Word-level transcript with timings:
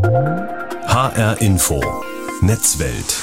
HR 0.00 1.40
Info. 1.40 1.82
Netzwelt. 2.40 3.16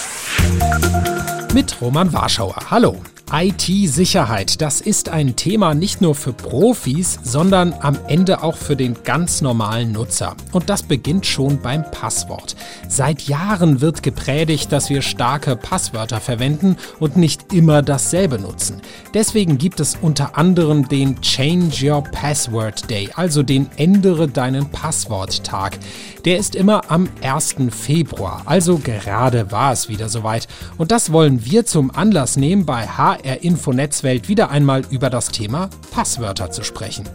Mit 1.54 1.79
Roman 1.79 2.12
Warschauer. 2.12 2.55
Hallo. 2.70 2.98
IT-Sicherheit, 3.32 4.62
das 4.62 4.82
ist 4.82 5.09
ein 5.09 5.35
Thema 5.35 5.74
nicht 5.74 6.00
nur 6.00 6.14
für 6.14 6.32
Profis, 6.32 7.19
sondern 7.24 7.74
am 7.80 7.98
Ende 8.07 8.44
auch 8.44 8.55
für 8.55 8.75
den 8.75 8.96
ganz 9.04 9.41
normalen 9.41 9.91
Nutzer. 9.91 10.36
Und 10.52 10.70
das 10.70 10.84
beginnt 10.84 11.25
schon 11.25 11.59
beim 11.59 11.89
Passwort. 11.89 12.56
Seit 12.88 13.24
Jahren 13.24 13.82
wird 13.82 14.04
gepredigt, 14.04 14.71
dass 14.71 14.92
wir 14.92 15.02
starke 15.02 15.56
Passwörter 15.56 16.20
verwenden 16.20 16.78
und 17.00 17.18
nicht 17.18 17.52
immer 17.52 17.82
dasselbe 17.82 18.38
nutzen. 18.38 18.82
Deswegen 19.16 19.57
gibt 19.57 19.80
es 19.80 19.98
unter 20.00 20.38
anderem 20.38 20.88
den 20.88 21.20
Change 21.21 21.92
Your 21.92 22.04
Password 22.04 22.89
Day, 22.89 23.10
also 23.16 23.42
den 23.42 23.70
Ändere 23.78 24.28
deinen 24.28 24.70
Passwort-Tag. 24.70 25.80
Der 26.26 26.38
ist 26.38 26.55
immer 26.55 26.92
am 26.92 27.10
1. 27.21 27.55
Februar, 27.71 28.43
also 28.46 28.78
gerade 28.78 29.51
war 29.51 29.73
es 29.73 29.89
wieder 29.89 30.10
soweit. 30.10 30.48
Und 30.78 30.92
das 30.92 31.12
wollen 31.12 31.43
wir 31.43 31.65
zum 31.65 31.92
Anlass 31.92 32.37
nehmen, 32.37 32.65
bei 32.65 32.87
HR 32.87 33.14
HR 33.15 33.43
Info 33.43 33.71
Netzwelt 33.71 34.27
wieder 34.27 34.49
einmal 34.49 34.83
über 34.89 35.09
das 35.09 35.29
Thema 35.29 35.69
Passwörter 35.91 36.51
zu 36.51 36.63
sprechen. 36.63 37.07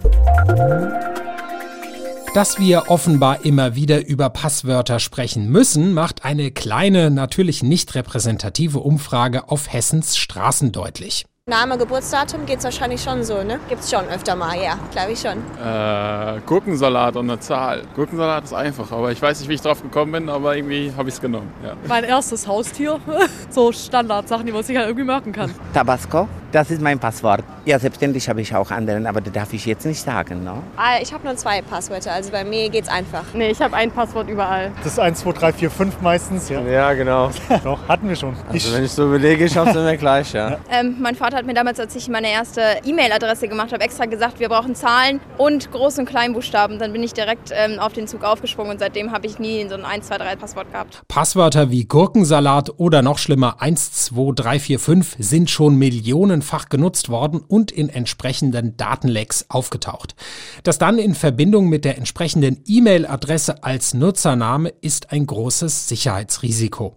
Dass 2.34 2.58
wir 2.58 2.84
offenbar 2.88 3.44
immer 3.44 3.74
wieder 3.74 4.06
über 4.06 4.30
Passwörter 4.30 5.00
sprechen 5.00 5.50
müssen, 5.50 5.92
macht 5.92 6.24
eine 6.24 6.52
kleine, 6.52 7.10
natürlich 7.10 7.62
nicht 7.62 7.94
repräsentative 7.94 8.78
Umfrage 8.78 9.48
auf 9.48 9.72
Hessens 9.72 10.16
Straßen 10.16 10.70
deutlich. 10.72 11.26
Name, 11.50 11.76
Geburtsdatum 11.76 12.46
geht's 12.46 12.62
wahrscheinlich 12.62 13.02
schon 13.02 13.24
so, 13.24 13.42
ne? 13.42 13.58
Gibt's 13.68 13.90
schon 13.90 14.06
öfter 14.08 14.36
mal, 14.36 14.56
ja, 14.56 14.78
glaube 14.92 15.10
ich 15.10 15.20
schon. 15.20 15.38
Äh, 15.60 16.40
Gurkensalat 16.46 17.16
und 17.16 17.28
eine 17.28 17.40
Zahl. 17.40 17.82
Gurkensalat 17.96 18.44
ist 18.44 18.54
einfach, 18.54 18.92
aber 18.92 19.10
ich 19.10 19.20
weiß 19.20 19.40
nicht, 19.40 19.48
wie 19.48 19.54
ich 19.54 19.60
drauf 19.60 19.82
gekommen 19.82 20.12
bin, 20.12 20.28
aber 20.28 20.54
irgendwie 20.54 20.92
habe 20.96 21.08
ich 21.08 21.16
es 21.16 21.20
genommen. 21.20 21.52
Ja. 21.64 21.72
Mein 21.88 22.04
erstes 22.04 22.46
Haustier. 22.46 23.00
so 23.50 23.72
Standardsachen, 23.72 24.46
die 24.46 24.52
man 24.52 24.62
sich 24.62 24.76
halt 24.76 24.86
irgendwie 24.86 25.04
merken 25.04 25.32
kann. 25.32 25.52
Tabasco, 25.74 26.28
das 26.52 26.70
ist 26.70 26.80
mein 26.80 26.98
Passwort. 27.00 27.42
Ja, 27.64 27.78
selbstverständlich 27.78 28.28
habe 28.28 28.40
ich 28.40 28.54
auch 28.54 28.70
anderen, 28.70 29.06
aber 29.06 29.20
das 29.20 29.32
darf 29.32 29.52
ich 29.52 29.66
jetzt 29.66 29.86
nicht 29.86 30.00
sagen. 30.00 30.44
No? 30.44 30.62
Ah, 30.76 30.98
ich 31.02 31.12
habe 31.12 31.24
nur 31.24 31.36
zwei 31.36 31.62
Passwörter, 31.62 32.12
also 32.12 32.30
bei 32.30 32.44
mir 32.44 32.68
geht's 32.68 32.88
einfach. 32.88 33.24
Nee, 33.34 33.50
ich 33.50 33.60
habe 33.60 33.74
ein 33.76 33.90
Passwort 33.90 34.28
überall. 34.28 34.70
Das 34.84 34.92
ist 34.92 34.98
1, 35.00 35.18
2, 35.18 35.32
3, 35.32 35.52
4, 35.52 35.70
5 35.70 36.00
meistens, 36.00 36.48
ja. 36.48 36.60
Ja, 36.60 36.92
genau. 36.92 37.30
Doch, 37.64 37.88
hatten 37.88 38.08
wir 38.08 38.16
schon. 38.16 38.34
Also 38.46 38.56
ich 38.56 38.72
wenn 38.72 38.84
ich 38.84 38.92
so 38.92 39.06
überlege, 39.06 39.44
ich 39.44 39.56
habe 39.56 39.70
es 39.70 39.76
immer 39.76 39.96
gleich, 39.96 40.32
ja. 40.32 40.58
Ähm, 40.70 40.96
mein 41.00 41.16
Vater 41.16 41.39
hat 41.40 41.46
mir 41.46 41.54
damals, 41.54 41.80
als 41.80 41.96
ich 41.96 42.08
meine 42.08 42.30
erste 42.30 42.60
E-Mail-Adresse 42.84 43.48
gemacht 43.48 43.72
habe, 43.72 43.82
extra 43.82 44.04
gesagt, 44.04 44.40
wir 44.40 44.50
brauchen 44.50 44.74
Zahlen 44.74 45.20
und 45.38 45.70
Groß- 45.70 45.98
und 45.98 46.04
Kleinbuchstaben. 46.04 46.78
Dann 46.78 46.92
bin 46.92 47.02
ich 47.02 47.14
direkt 47.14 47.50
ähm, 47.52 47.78
auf 47.78 47.94
den 47.94 48.06
Zug 48.06 48.24
aufgesprungen 48.24 48.72
und 48.72 48.78
seitdem 48.78 49.10
habe 49.10 49.26
ich 49.26 49.38
nie 49.38 49.66
so 49.66 49.74
ein 49.74 49.86
1, 49.86 50.06
2, 50.06 50.18
3 50.18 50.36
Passwort 50.36 50.70
gehabt. 50.70 51.02
Passwörter 51.08 51.70
wie 51.70 51.84
Gurkensalat 51.86 52.78
oder 52.78 53.00
noch 53.00 53.16
schlimmer 53.16 53.62
1, 53.62 53.92
2, 53.92 54.32
3, 54.34 54.60
4, 54.60 54.78
5 54.78 55.16
sind 55.18 55.50
schon 55.50 55.76
millionenfach 55.76 56.68
genutzt 56.68 57.08
worden 57.08 57.40
und 57.40 57.72
in 57.72 57.88
entsprechenden 57.88 58.76
Datenlecks 58.76 59.46
aufgetaucht. 59.48 60.14
Das 60.62 60.76
dann 60.76 60.98
in 60.98 61.14
Verbindung 61.14 61.70
mit 61.70 61.86
der 61.86 61.96
entsprechenden 61.96 62.62
E-Mail-Adresse 62.66 63.64
als 63.64 63.94
Nutzername 63.94 64.74
ist 64.82 65.10
ein 65.10 65.26
großes 65.26 65.88
Sicherheitsrisiko. 65.88 66.96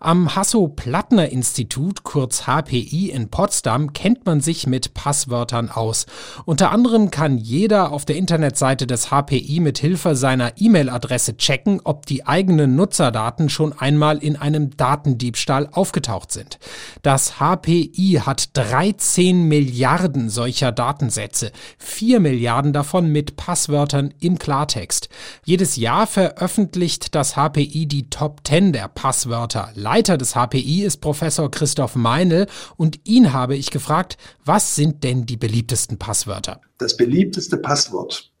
Am 0.00 0.34
Hasso-Plattner-Institut, 0.34 2.02
kurz 2.02 2.46
HPI 2.46 3.10
in 3.10 3.28
Potsdam, 3.28 3.71
kennt 3.92 4.26
man 4.26 4.40
sich 4.40 4.66
mit 4.66 4.94
Passwörtern 4.94 5.70
aus. 5.70 6.06
Unter 6.44 6.70
anderem 6.70 7.10
kann 7.10 7.38
jeder 7.38 7.92
auf 7.92 8.04
der 8.04 8.16
Internetseite 8.16 8.86
des 8.86 9.10
HPI 9.10 9.60
mit 9.60 9.78
Hilfe 9.78 10.14
seiner 10.14 10.52
E-Mail-Adresse 10.56 11.36
checken, 11.36 11.80
ob 11.84 12.06
die 12.06 12.26
eigenen 12.26 12.76
Nutzerdaten 12.76 13.48
schon 13.48 13.72
einmal 13.72 14.18
in 14.18 14.36
einem 14.36 14.76
Datendiebstahl 14.76 15.68
aufgetaucht 15.72 16.32
sind. 16.32 16.58
Das 17.02 17.40
HPI 17.40 18.20
hat 18.24 18.50
13 18.56 19.44
Milliarden 19.48 20.28
solcher 20.28 20.72
Datensätze, 20.72 21.52
4 21.78 22.20
Milliarden 22.20 22.72
davon 22.72 23.10
mit 23.10 23.36
Passwörtern 23.36 24.12
im 24.20 24.38
Klartext. 24.38 25.08
Jedes 25.44 25.76
Jahr 25.76 26.06
veröffentlicht 26.06 27.14
das 27.14 27.36
HPI 27.36 27.86
die 27.86 28.10
Top 28.10 28.40
10 28.44 28.72
der 28.72 28.88
Passwörter. 28.88 29.70
Leiter 29.74 30.18
des 30.18 30.34
HPI 30.34 30.82
ist 30.82 31.00
Professor 31.00 31.50
Christoph 31.50 31.94
Meinl 31.94 32.46
und 32.76 33.00
ihn 33.04 33.32
habe 33.32 33.56
ich 33.56 33.61
gefragt, 33.70 34.16
was 34.44 34.74
sind 34.74 35.04
denn 35.04 35.26
die 35.26 35.36
beliebtesten 35.36 35.98
Passwörter? 35.98 36.60
Das 36.78 36.96
beliebteste 36.96 37.56
Passwort, 37.56 38.32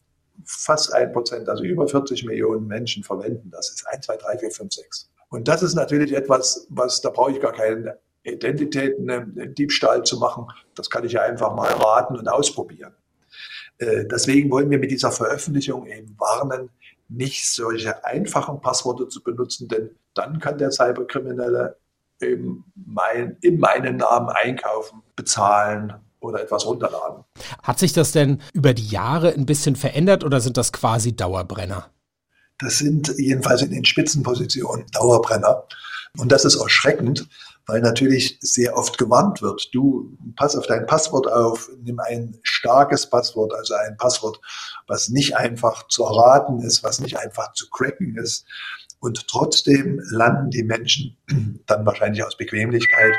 fast 0.44 0.92
ein 0.92 1.12
Prozent, 1.12 1.48
also 1.48 1.64
über 1.64 1.86
40 1.86 2.24
Millionen 2.24 2.66
Menschen 2.66 3.02
verwenden 3.02 3.50
das, 3.50 3.70
ist 3.70 3.86
1, 3.86 4.06
2, 4.06 4.16
3, 4.16 4.38
4, 4.38 4.50
5, 4.50 4.72
6. 4.72 5.10
Und 5.28 5.48
das 5.48 5.62
ist 5.62 5.74
natürlich 5.74 6.12
etwas, 6.12 6.66
was, 6.68 7.00
da 7.00 7.10
brauche 7.10 7.32
ich 7.32 7.40
gar 7.40 7.52
keinen 7.52 7.90
Identitäten, 8.24 9.10
einen 9.10 9.54
Diebstahl 9.54 10.02
zu 10.04 10.18
machen. 10.18 10.46
Das 10.74 10.90
kann 10.90 11.04
ich 11.04 11.12
ja 11.12 11.22
einfach 11.22 11.54
mal 11.54 11.72
raten 11.72 12.16
und 12.16 12.28
ausprobieren. 12.28 12.94
Äh, 13.78 14.04
deswegen 14.06 14.50
wollen 14.50 14.70
wir 14.70 14.78
mit 14.78 14.90
dieser 14.90 15.10
Veröffentlichung 15.10 15.86
eben 15.86 16.14
warnen, 16.18 16.70
nicht 17.08 17.46
solche 17.52 18.04
einfachen 18.04 18.60
Passworte 18.60 19.08
zu 19.08 19.22
benutzen, 19.22 19.68
denn 19.68 19.90
dann 20.14 20.38
kann 20.38 20.58
der 20.58 20.70
Cyberkriminelle 20.70 21.76
eben 22.22 22.64
mein, 22.74 23.36
in 23.40 23.58
meinen 23.58 23.96
Namen 23.96 24.28
einkaufen, 24.30 25.02
bezahlen 25.16 25.94
oder 26.20 26.42
etwas 26.42 26.64
runterladen. 26.64 27.24
Hat 27.62 27.78
sich 27.78 27.92
das 27.92 28.12
denn 28.12 28.40
über 28.52 28.74
die 28.74 28.86
Jahre 28.86 29.32
ein 29.32 29.46
bisschen 29.46 29.76
verändert 29.76 30.24
oder 30.24 30.40
sind 30.40 30.56
das 30.56 30.72
quasi 30.72 31.14
Dauerbrenner? 31.14 31.90
Das 32.58 32.78
sind 32.78 33.12
jedenfalls 33.18 33.62
in 33.62 33.70
den 33.70 33.84
Spitzenpositionen 33.84 34.86
Dauerbrenner. 34.92 35.64
Und 36.18 36.30
das 36.30 36.44
ist 36.44 36.56
erschreckend, 36.56 37.26
weil 37.66 37.80
natürlich 37.80 38.38
sehr 38.40 38.76
oft 38.76 38.98
gewarnt 38.98 39.40
wird. 39.40 39.70
Du 39.72 40.16
pass 40.36 40.54
auf 40.56 40.66
dein 40.66 40.86
Passwort 40.86 41.26
auf, 41.26 41.70
nimm 41.82 41.98
ein 42.00 42.38
starkes 42.42 43.08
Passwort, 43.08 43.54
also 43.54 43.74
ein 43.74 43.96
Passwort, 43.96 44.38
was 44.86 45.08
nicht 45.08 45.36
einfach 45.36 45.88
zu 45.88 46.04
erraten 46.04 46.60
ist, 46.60 46.84
was 46.84 47.00
nicht 47.00 47.16
einfach 47.16 47.52
zu 47.54 47.68
cracken 47.70 48.16
ist. 48.16 48.44
Und 49.02 49.26
trotzdem 49.26 50.00
landen 50.10 50.50
die 50.50 50.62
Menschen 50.62 51.16
dann 51.66 51.84
wahrscheinlich 51.84 52.24
aus 52.24 52.36
Bequemlichkeit 52.36 53.14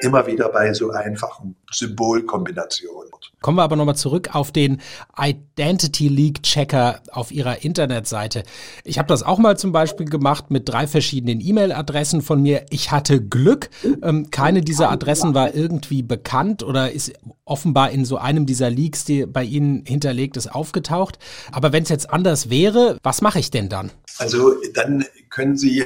immer 0.00 0.26
wieder 0.26 0.48
bei 0.48 0.74
so 0.74 0.90
einfachen 0.90 1.54
Symbolkombinationen. 1.70 3.08
Kommen 3.40 3.56
wir 3.56 3.62
aber 3.62 3.76
nochmal 3.76 3.94
zurück 3.94 4.34
auf 4.34 4.50
den 4.50 4.80
Identity 5.16 6.08
Leak 6.08 6.42
Checker 6.42 7.00
auf 7.12 7.30
Ihrer 7.30 7.62
Internetseite. 7.62 8.42
Ich 8.82 8.98
habe 8.98 9.06
das 9.06 9.22
auch 9.22 9.38
mal 9.38 9.56
zum 9.56 9.70
Beispiel 9.70 10.06
gemacht 10.06 10.50
mit 10.50 10.68
drei 10.68 10.88
verschiedenen 10.88 11.40
E-Mail-Adressen 11.40 12.20
von 12.20 12.42
mir. 12.42 12.66
Ich 12.70 12.90
hatte 12.90 13.22
Glück. 13.22 13.70
Ähm, 14.02 14.32
keine 14.32 14.62
dieser 14.62 14.90
Adressen 14.90 15.34
war 15.34 15.54
irgendwie 15.54 16.02
bekannt 16.02 16.64
oder 16.64 16.90
ist 16.90 17.12
offenbar 17.44 17.90
in 17.90 18.04
so 18.04 18.18
einem 18.18 18.44
dieser 18.44 18.70
Leaks, 18.70 19.04
die 19.04 19.24
bei 19.24 19.44
Ihnen 19.44 19.84
hinterlegt 19.86 20.36
ist, 20.36 20.52
aufgetaucht. 20.52 21.20
Aber 21.52 21.72
wenn 21.72 21.84
es 21.84 21.90
jetzt 21.90 22.10
anders 22.10 22.50
wäre, 22.50 22.98
was 23.04 23.22
mache 23.22 23.38
ich 23.38 23.52
denn 23.52 23.68
dann? 23.68 23.92
Also 24.18 24.54
dann 24.74 25.04
können 25.30 25.56
Sie 25.56 25.84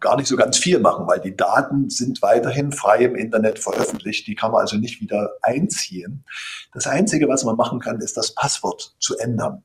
gar 0.00 0.16
nicht 0.16 0.28
so 0.28 0.36
ganz 0.36 0.58
viel 0.58 0.78
machen, 0.78 1.06
weil 1.06 1.20
die 1.20 1.36
Daten 1.36 1.90
sind 1.90 2.22
weiterhin 2.22 2.72
frei 2.72 2.98
im 3.04 3.16
Internet 3.16 3.58
veröffentlicht. 3.58 4.26
Die 4.26 4.34
kann 4.34 4.52
man 4.52 4.60
also 4.60 4.76
nicht 4.76 5.00
wieder 5.00 5.30
einziehen. 5.42 6.24
Das 6.72 6.86
Einzige, 6.86 7.28
was 7.28 7.44
man 7.44 7.56
machen 7.56 7.80
kann, 7.80 8.00
ist 8.00 8.16
das 8.16 8.34
Passwort 8.34 8.94
zu 9.00 9.16
ändern. 9.18 9.62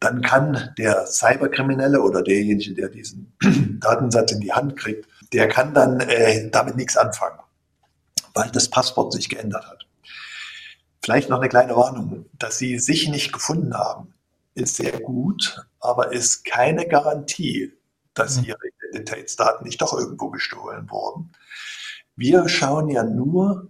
Dann 0.00 0.22
kann 0.22 0.72
der 0.78 1.06
Cyberkriminelle 1.06 2.00
oder 2.00 2.22
derjenige, 2.22 2.74
der 2.74 2.88
diesen 2.88 3.36
Datensatz 3.80 4.32
in 4.32 4.40
die 4.40 4.52
Hand 4.52 4.76
kriegt, 4.76 5.06
der 5.32 5.48
kann 5.48 5.74
dann 5.74 6.00
äh, 6.00 6.50
damit 6.50 6.76
nichts 6.76 6.96
anfangen, 6.96 7.38
weil 8.34 8.50
das 8.50 8.68
Passwort 8.68 9.12
sich 9.12 9.28
geändert 9.28 9.66
hat. 9.66 9.86
Vielleicht 11.04 11.28
noch 11.28 11.38
eine 11.38 11.48
kleine 11.48 11.76
Warnung, 11.76 12.26
dass 12.38 12.58
Sie 12.58 12.78
sich 12.78 13.08
nicht 13.08 13.32
gefunden 13.32 13.74
haben, 13.74 14.14
ist 14.54 14.76
sehr 14.76 15.00
gut, 15.00 15.66
aber 15.80 16.12
ist 16.12 16.44
keine 16.44 16.86
Garantie, 16.86 17.72
dass 18.14 18.38
mhm. 18.38 18.48
ihre 18.48 18.58
Identitätsdaten 18.90 19.66
nicht 19.66 19.80
doch 19.80 19.92
irgendwo 19.92 20.30
gestohlen 20.30 20.90
wurden. 20.90 21.32
Wir 22.16 22.48
schauen 22.48 22.88
ja 22.88 23.04
nur 23.04 23.68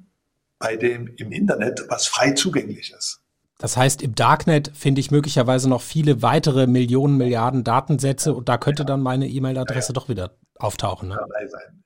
bei 0.58 0.76
dem 0.76 1.08
im 1.16 1.32
Internet, 1.32 1.86
was 1.88 2.06
frei 2.06 2.32
zugänglich 2.32 2.92
ist. 2.96 3.20
Das 3.58 3.76
heißt, 3.76 4.02
im 4.02 4.16
Darknet 4.16 4.72
finde 4.74 5.00
ich 5.00 5.12
möglicherweise 5.12 5.68
noch 5.68 5.82
viele 5.82 6.20
weitere 6.20 6.66
Millionen, 6.66 7.16
Milliarden 7.16 7.62
Datensätze 7.62 8.34
und 8.34 8.48
da 8.48 8.58
könnte 8.58 8.84
dann 8.84 9.00
meine 9.00 9.28
E-Mail-Adresse 9.28 9.88
ja, 9.88 9.90
ja. 9.90 9.92
doch 9.92 10.08
wieder 10.08 10.36
auftauchen. 10.62 11.08
Ne? 11.08 11.18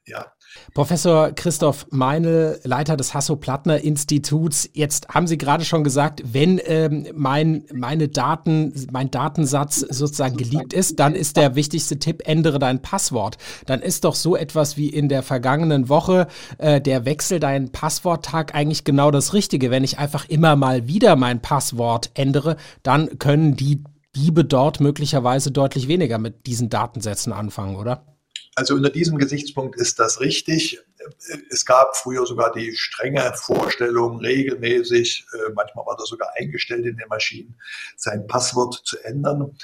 Ja. 0.06 0.26
Professor 0.72 1.32
Christoph 1.32 1.86
Meinl, 1.90 2.60
Leiter 2.62 2.96
des 2.96 3.12
Hasso-Plattner-Instituts. 3.12 4.70
Jetzt 4.72 5.08
haben 5.08 5.26
Sie 5.26 5.36
gerade 5.36 5.64
schon 5.64 5.82
gesagt, 5.82 6.22
wenn 6.32 6.60
ähm, 6.64 7.06
mein, 7.14 7.64
meine 7.74 8.08
Daten, 8.08 8.72
mein 8.92 9.10
Datensatz 9.10 9.80
sozusagen 9.80 10.36
geleakt 10.36 10.72
ist, 10.72 11.00
dann 11.00 11.14
ist 11.16 11.36
der 11.36 11.56
wichtigste 11.56 11.98
Tipp, 11.98 12.22
ändere 12.24 12.60
dein 12.60 12.82
Passwort. 12.82 13.36
Dann 13.66 13.82
ist 13.82 14.04
doch 14.04 14.14
so 14.14 14.36
etwas 14.36 14.76
wie 14.76 14.88
in 14.88 15.08
der 15.08 15.24
vergangenen 15.24 15.88
Woche 15.88 16.28
äh, 16.58 16.80
der 16.80 17.04
Wechsel 17.04 17.40
dein 17.40 17.72
Passworttag 17.72 18.54
eigentlich 18.54 18.84
genau 18.84 19.10
das 19.10 19.34
Richtige. 19.34 19.72
Wenn 19.72 19.82
ich 19.82 19.98
einfach 19.98 20.28
immer 20.28 20.54
mal 20.54 20.86
wieder 20.86 21.16
mein 21.16 21.42
Passwort 21.42 22.10
ändere, 22.14 22.56
dann 22.84 23.18
können 23.18 23.56
die 23.56 23.82
Diebe 24.14 24.44
dort 24.44 24.80
möglicherweise 24.80 25.50
deutlich 25.50 25.88
weniger 25.88 26.18
mit 26.18 26.46
diesen 26.46 26.70
Datensätzen 26.70 27.32
anfangen, 27.32 27.76
oder? 27.76 28.15
Also 28.56 28.74
unter 28.74 28.88
diesem 28.88 29.18
Gesichtspunkt 29.18 29.76
ist 29.76 29.98
das 29.98 30.20
richtig. 30.20 30.80
Es 31.50 31.66
gab 31.66 31.94
früher 31.94 32.24
sogar 32.24 32.52
die 32.52 32.74
strenge 32.74 33.32
Vorstellung, 33.36 34.18
regelmäßig, 34.18 35.26
äh, 35.34 35.52
manchmal 35.54 35.84
war 35.84 35.96
das 35.98 36.08
sogar 36.08 36.30
eingestellt 36.36 36.86
in 36.86 36.96
den 36.96 37.08
Maschinen, 37.08 37.60
sein 37.96 38.26
Passwort 38.26 38.80
zu 38.84 38.98
ändern. 39.04 39.58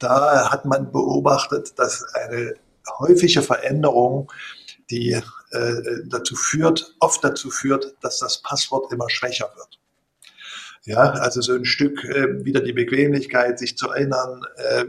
Da 0.00 0.50
hat 0.50 0.64
man 0.64 0.90
beobachtet, 0.90 1.78
dass 1.78 2.02
eine 2.14 2.54
häufige 2.98 3.42
Veränderung, 3.42 4.30
die 4.90 5.12
äh, 5.12 6.02
dazu 6.06 6.34
führt, 6.34 6.96
oft 6.98 7.22
dazu 7.22 7.48
führt, 7.48 7.94
dass 8.00 8.18
das 8.18 8.42
Passwort 8.42 8.92
immer 8.92 9.08
schwächer 9.08 9.52
wird. 9.54 9.78
Ja, 10.84 11.12
also 11.12 11.40
so 11.40 11.54
ein 11.54 11.64
Stück 11.64 12.02
äh, 12.04 12.44
wieder 12.44 12.60
die 12.60 12.72
Bequemlichkeit, 12.72 13.56
sich 13.56 13.76
zu 13.76 13.88
erinnern, 13.90 14.44
äh, 14.56 14.84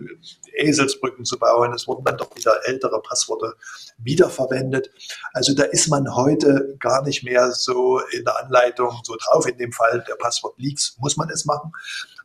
Eselsbrücken 0.56 1.24
zu 1.24 1.38
bauen. 1.38 1.72
Es 1.72 1.88
wurden 1.88 2.04
dann 2.04 2.18
doch 2.18 2.36
wieder 2.36 2.62
ältere 2.66 3.00
Passworte 3.00 3.54
wiederverwendet. 4.00 4.90
Also 5.34 5.54
da 5.54 5.64
ist 5.66 5.90
man 5.90 6.16
heute 6.16 6.78
gar 6.80 7.04
nicht 7.04 7.24
mehr 7.24 7.52
so 7.52 8.00
in 8.12 8.26
der 8.26 8.44
Anleitung 8.44 9.02
so 9.04 9.16
drauf. 9.18 9.46
In 9.48 9.60
dem 9.60 9.72
Fall 9.72 10.04
der 10.08 10.16
Passwort 10.16 10.58
Leaks 10.58 10.98
muss 10.98 11.16
man 11.16 11.30
es 11.30 11.46
machen. 11.46 11.72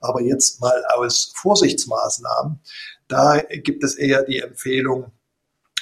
Aber 0.01 0.23
jetzt 0.23 0.63
mal 0.63 0.83
aus 0.95 1.33
Vorsichtsmaßnahmen, 1.35 2.61
da 3.07 3.39
gibt 3.39 3.85
es 3.85 3.97
eher 3.97 4.23
die 4.23 4.39
Empfehlung, 4.39 5.13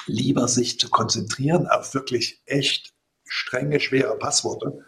lieber 0.07 0.49
sich 0.49 0.81
zu 0.81 0.91
konzentrieren 0.91 1.69
auf 1.69 1.95
wirklich 1.95 2.43
echt 2.47 2.95
strenge, 3.25 3.79
schwere 3.79 4.19
Passworte 4.19 4.85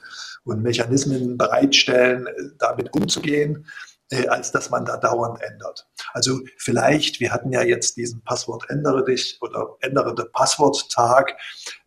und 0.49 0.63
Mechanismen 0.63 1.37
bereitstellen, 1.37 2.27
damit 2.59 2.95
umzugehen, 2.95 3.67
äh, 4.11 4.27
als 4.29 4.53
dass 4.53 4.71
man 4.71 4.85
da 4.85 4.97
dauernd 4.97 5.43
ändert. 5.43 5.87
Also 6.15 6.41
vielleicht, 6.57 7.21
wir 7.21 7.33
hatten 7.33 7.53
ja 7.53 7.63
jetzt 7.63 7.97
diesen 7.97 8.23
Passwort 8.23 8.65
ändere 8.71 9.05
dich 9.05 9.39
oder 9.41 9.77
ändere 9.81 10.15
Passworttag, 10.33 11.37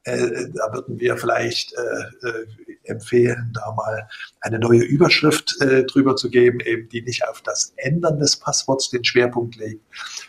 äh, 0.03 0.47
da 0.53 0.73
würden 0.73 0.99
wir 0.99 1.17
vielleicht 1.17 1.73
äh, 1.73 2.27
äh, 2.27 2.45
empfehlen, 2.83 3.51
da 3.53 3.71
mal 3.71 4.07
eine 4.41 4.59
neue 4.59 4.83
Überschrift 4.83 5.59
äh, 5.61 5.83
drüber 5.85 6.15
zu 6.15 6.29
geben, 6.29 6.59
eben 6.59 6.89
die 6.89 7.01
nicht 7.01 7.27
auf 7.27 7.41
das 7.41 7.73
Ändern 7.77 8.19
des 8.19 8.37
Passworts 8.37 8.89
den 8.89 9.03
Schwerpunkt 9.03 9.55
legt, 9.55 9.83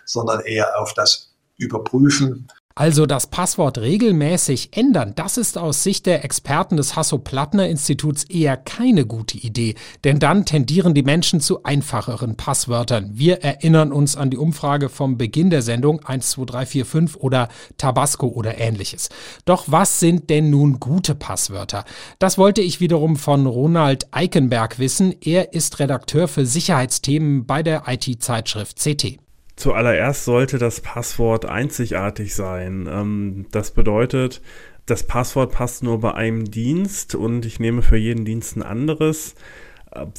sondern 0.04 0.40
eher 0.40 0.80
auf 0.80 0.94
das 0.94 1.34
Überprüfen 1.58 2.48
also 2.74 3.06
das 3.06 3.26
Passwort 3.26 3.78
regelmäßig 3.78 4.76
ändern, 4.76 5.12
das 5.14 5.36
ist 5.36 5.58
aus 5.58 5.82
Sicht 5.82 6.06
der 6.06 6.24
Experten 6.24 6.76
des 6.76 6.96
Hasso-Plattner-Instituts 6.96 8.24
eher 8.24 8.56
keine 8.56 9.06
gute 9.06 9.38
Idee, 9.38 9.74
denn 10.04 10.18
dann 10.18 10.44
tendieren 10.44 10.94
die 10.94 11.02
Menschen 11.02 11.40
zu 11.40 11.64
einfacheren 11.64 12.36
Passwörtern. 12.36 13.10
Wir 13.12 13.42
erinnern 13.42 13.92
uns 13.92 14.16
an 14.16 14.30
die 14.30 14.36
Umfrage 14.36 14.88
vom 14.88 15.18
Beginn 15.18 15.50
der 15.50 15.62
Sendung 15.62 16.00
12345 16.00 17.20
oder 17.22 17.48
Tabasco 17.78 18.26
oder 18.26 18.58
ähnliches. 18.58 19.08
Doch 19.44 19.64
was 19.66 20.00
sind 20.00 20.30
denn 20.30 20.50
nun 20.50 20.80
gute 20.80 21.14
Passwörter? 21.14 21.84
Das 22.18 22.38
wollte 22.38 22.62
ich 22.62 22.80
wiederum 22.80 23.16
von 23.16 23.46
Ronald 23.46 24.08
Eikenberg 24.12 24.78
wissen. 24.78 25.14
Er 25.20 25.52
ist 25.52 25.78
Redakteur 25.78 26.28
für 26.28 26.46
Sicherheitsthemen 26.46 27.46
bei 27.46 27.62
der 27.62 27.84
IT-Zeitschrift 27.86 28.78
CT. 28.78 29.21
Zuallererst 29.56 30.24
sollte 30.24 30.58
das 30.58 30.80
Passwort 30.80 31.44
einzigartig 31.44 32.34
sein. 32.34 32.88
Ähm, 32.90 33.46
das 33.50 33.70
bedeutet, 33.72 34.42
das 34.86 35.04
Passwort 35.04 35.52
passt 35.52 35.82
nur 35.82 36.00
bei 36.00 36.14
einem 36.14 36.50
Dienst 36.50 37.14
und 37.14 37.46
ich 37.46 37.60
nehme 37.60 37.82
für 37.82 37.96
jeden 37.96 38.24
Dienst 38.24 38.56
ein 38.56 38.62
anderes 38.62 39.34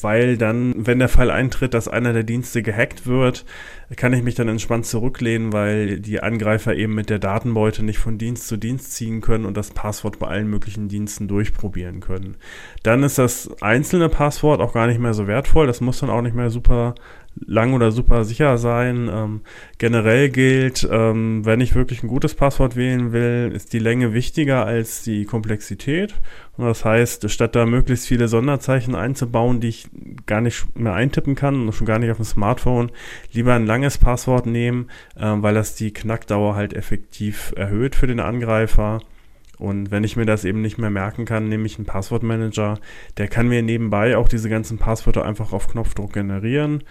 weil 0.01 0.37
dann, 0.37 0.73
wenn 0.77 0.99
der 0.99 1.09
Fall 1.09 1.31
eintritt, 1.31 1.73
dass 1.73 1.87
einer 1.87 2.13
der 2.13 2.23
Dienste 2.23 2.61
gehackt 2.61 3.07
wird, 3.07 3.43
kann 3.95 4.13
ich 4.13 4.23
mich 4.23 4.35
dann 4.35 4.47
entspannt 4.47 4.85
zurücklehnen, 4.85 5.51
weil 5.51 5.99
die 5.99 6.21
Angreifer 6.21 6.75
eben 6.75 6.93
mit 6.93 7.09
der 7.09 7.19
Datenbeute 7.19 7.83
nicht 7.83 7.97
von 7.97 8.17
Dienst 8.17 8.47
zu 8.47 8.57
Dienst 8.57 8.93
ziehen 8.93 9.21
können 9.21 9.45
und 9.45 9.57
das 9.57 9.71
Passwort 9.71 10.19
bei 10.19 10.27
allen 10.27 10.47
möglichen 10.47 10.89
Diensten 10.89 11.27
durchprobieren 11.27 12.01
können. 12.01 12.37
Dann 12.83 13.01
ist 13.03 13.17
das 13.17 13.49
einzelne 13.61 14.09
Passwort 14.09 14.61
auch 14.61 14.73
gar 14.73 14.87
nicht 14.87 14.99
mehr 14.99 15.13
so 15.13 15.27
wertvoll, 15.27 15.65
das 15.65 15.81
muss 15.81 15.99
dann 15.99 16.09
auch 16.11 16.21
nicht 16.21 16.35
mehr 16.35 16.51
super 16.51 16.93
lang 17.35 17.73
oder 17.73 17.91
super 17.91 18.23
sicher 18.25 18.57
sein. 18.57 19.09
Ähm, 19.11 19.41
generell 19.77 20.29
gilt, 20.29 20.87
ähm, 20.89 21.45
wenn 21.45 21.61
ich 21.61 21.75
wirklich 21.75 22.03
ein 22.03 22.07
gutes 22.07 22.35
Passwort 22.35 22.75
wählen 22.75 23.11
will, 23.11 23.51
ist 23.53 23.73
die 23.73 23.79
Länge 23.79 24.13
wichtiger 24.13 24.65
als 24.65 25.03
die 25.03 25.25
Komplexität. 25.25 26.13
Und 26.57 26.65
das 26.65 26.85
heißt, 26.85 27.29
statt 27.29 27.55
da 27.55 27.65
möglichst 27.65 28.07
viele 28.07 28.27
Sonderzeichen 28.27 28.95
einzubauen, 28.95 29.59
die 29.59 29.69
ich 29.69 29.89
gar 30.25 30.41
nicht 30.41 30.77
mehr 30.77 30.93
eintippen 30.93 31.35
kann 31.35 31.65
und 31.65 31.73
schon 31.73 31.87
gar 31.87 31.99
nicht 31.99 32.11
auf 32.11 32.17
dem 32.17 32.25
Smartphone, 32.25 32.91
lieber 33.31 33.53
ein 33.53 33.65
langes 33.65 33.97
Passwort 33.97 34.45
nehmen, 34.45 34.89
äh, 35.15 35.25
weil 35.25 35.55
das 35.55 35.75
die 35.75 35.91
Knackdauer 35.91 36.55
halt 36.55 36.73
effektiv 36.73 37.53
erhöht 37.55 37.95
für 37.95 38.07
den 38.07 38.19
Angreifer. 38.19 39.01
Und 39.59 39.91
wenn 39.91 40.03
ich 40.03 40.17
mir 40.17 40.25
das 40.25 40.45
eben 40.45 40.61
nicht 40.61 40.77
mehr 40.77 40.89
merken 40.89 41.25
kann, 41.25 41.47
nehme 41.47 41.65
ich 41.65 41.77
einen 41.77 41.85
Passwortmanager. 41.85 42.79
Der 43.17 43.27
kann 43.27 43.47
mir 43.47 43.61
nebenbei 43.61 44.17
auch 44.17 44.27
diese 44.27 44.49
ganzen 44.49 44.77
Passwörter 44.77 45.25
einfach 45.25 45.53
auf 45.53 45.69
Knopfdruck 45.69 46.11
generieren 46.13 46.83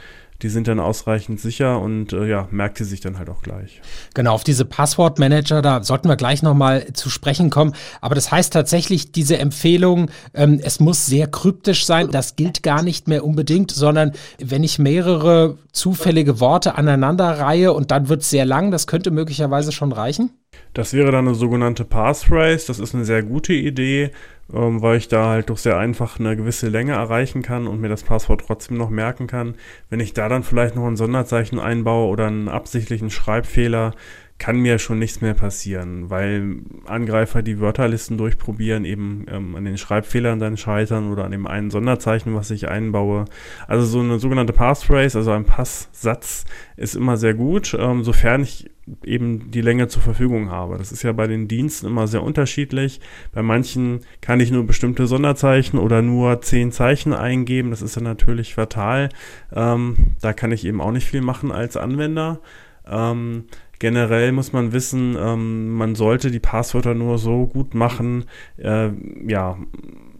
die 0.42 0.48
sind 0.48 0.66
dann 0.66 0.80
ausreichend 0.80 1.40
sicher 1.40 1.80
und 1.80 2.12
äh, 2.12 2.26
ja, 2.26 2.48
merkt 2.50 2.78
sie 2.78 2.84
sich 2.84 3.00
dann 3.00 3.18
halt 3.18 3.30
auch 3.30 3.42
gleich. 3.42 3.80
Genau, 4.14 4.34
auf 4.34 4.42
diese 4.42 4.64
Passwortmanager, 4.64 5.62
da 5.62 5.82
sollten 5.84 6.08
wir 6.08 6.16
gleich 6.16 6.42
nochmal 6.42 6.92
zu 6.92 7.10
sprechen 7.10 7.48
kommen. 7.48 7.74
Aber 8.00 8.14
das 8.16 8.32
heißt 8.32 8.52
tatsächlich, 8.52 9.12
diese 9.12 9.38
Empfehlung, 9.38 10.10
ähm, 10.34 10.60
es 10.62 10.80
muss 10.80 11.06
sehr 11.06 11.28
kryptisch 11.28 11.86
sein, 11.86 12.10
das 12.10 12.34
gilt 12.34 12.62
gar 12.62 12.82
nicht 12.82 13.06
mehr 13.06 13.24
unbedingt, 13.24 13.70
sondern 13.70 14.12
wenn 14.38 14.64
ich 14.64 14.78
mehrere 14.78 15.58
zufällige 15.72 16.40
Worte 16.40 16.76
aneinander 16.76 17.38
reihe 17.38 17.72
und 17.72 17.90
dann 17.92 18.08
wird 18.08 18.22
es 18.22 18.30
sehr 18.30 18.44
lang, 18.44 18.70
das 18.70 18.86
könnte 18.86 19.10
möglicherweise 19.12 19.70
schon 19.70 19.92
reichen? 19.92 20.30
Das 20.74 20.94
wäre 20.94 21.12
dann 21.12 21.26
eine 21.26 21.34
sogenannte 21.34 21.84
Passphrase. 21.84 22.66
Das 22.66 22.78
ist 22.78 22.94
eine 22.94 23.04
sehr 23.04 23.22
gute 23.22 23.52
Idee, 23.52 24.10
ähm, 24.52 24.80
weil 24.80 24.96
ich 24.96 25.08
da 25.08 25.26
halt 25.26 25.50
doch 25.50 25.58
sehr 25.58 25.76
einfach 25.76 26.18
eine 26.18 26.34
gewisse 26.34 26.68
Länge 26.68 26.92
erreichen 26.92 27.42
kann 27.42 27.66
und 27.66 27.80
mir 27.80 27.88
das 27.88 28.04
Passwort 28.04 28.44
trotzdem 28.46 28.78
noch 28.78 28.88
merken 28.88 29.26
kann. 29.26 29.54
Wenn 29.90 30.00
ich 30.00 30.14
da 30.14 30.28
dann 30.28 30.44
vielleicht 30.44 30.74
noch 30.74 30.86
ein 30.86 30.96
Sonderzeichen 30.96 31.58
einbaue 31.58 32.08
oder 32.08 32.26
einen 32.26 32.48
absichtlichen 32.48 33.10
Schreibfehler, 33.10 33.94
kann 34.38 34.56
mir 34.56 34.78
schon 34.78 34.98
nichts 34.98 35.20
mehr 35.20 35.34
passieren, 35.34 36.10
weil 36.10 36.56
Angreifer 36.86 37.42
die 37.42 37.60
Wörterlisten 37.60 38.18
durchprobieren, 38.18 38.84
eben 38.84 39.24
ähm, 39.28 39.54
an 39.54 39.64
den 39.64 39.78
Schreibfehlern 39.78 40.40
dann 40.40 40.56
scheitern 40.56 41.12
oder 41.12 41.24
an 41.24 41.30
dem 41.30 41.46
einen 41.46 41.70
Sonderzeichen, 41.70 42.34
was 42.34 42.50
ich 42.50 42.68
einbaue. 42.68 43.26
Also 43.68 43.86
so 43.86 44.00
eine 44.00 44.18
sogenannte 44.18 44.52
Passphrase, 44.52 45.18
also 45.18 45.30
ein 45.30 45.44
Passsatz, 45.44 46.44
ist 46.76 46.96
immer 46.96 47.16
sehr 47.16 47.34
gut, 47.34 47.76
ähm, 47.78 48.02
sofern 48.02 48.42
ich 48.42 48.68
eben 49.04 49.50
die 49.50 49.60
Länge 49.60 49.86
zur 49.86 50.02
Verfügung 50.02 50.50
habe. 50.50 50.76
Das 50.76 50.90
ist 50.90 51.04
ja 51.04 51.12
bei 51.12 51.28
den 51.28 51.46
Diensten 51.46 51.86
immer 51.86 52.08
sehr 52.08 52.22
unterschiedlich. 52.22 53.00
Bei 53.32 53.42
manchen 53.42 54.00
kann 54.20 54.40
ich 54.40 54.50
nur 54.50 54.66
bestimmte 54.66 55.06
Sonderzeichen 55.06 55.78
oder 55.78 56.02
nur 56.02 56.40
zehn 56.40 56.72
Zeichen 56.72 57.12
eingeben. 57.12 57.70
Das 57.70 57.82
ist 57.82 57.96
dann 57.96 58.04
natürlich 58.04 58.54
fatal. 58.54 59.08
Ähm, 59.52 60.16
da 60.20 60.32
kann 60.32 60.50
ich 60.50 60.64
eben 60.64 60.80
auch 60.80 60.90
nicht 60.90 61.06
viel 61.06 61.20
machen 61.20 61.52
als 61.52 61.76
Anwender. 61.76 62.40
Ähm, 62.84 63.44
generell 63.82 64.30
muss 64.30 64.52
man 64.52 64.70
wissen, 64.70 65.16
ähm, 65.18 65.70
man 65.74 65.96
sollte 65.96 66.30
die 66.30 66.38
Passwörter 66.38 66.94
nur 66.94 67.18
so 67.18 67.48
gut 67.48 67.74
machen, 67.74 68.26
äh, 68.56 68.90
ja, 69.26 69.58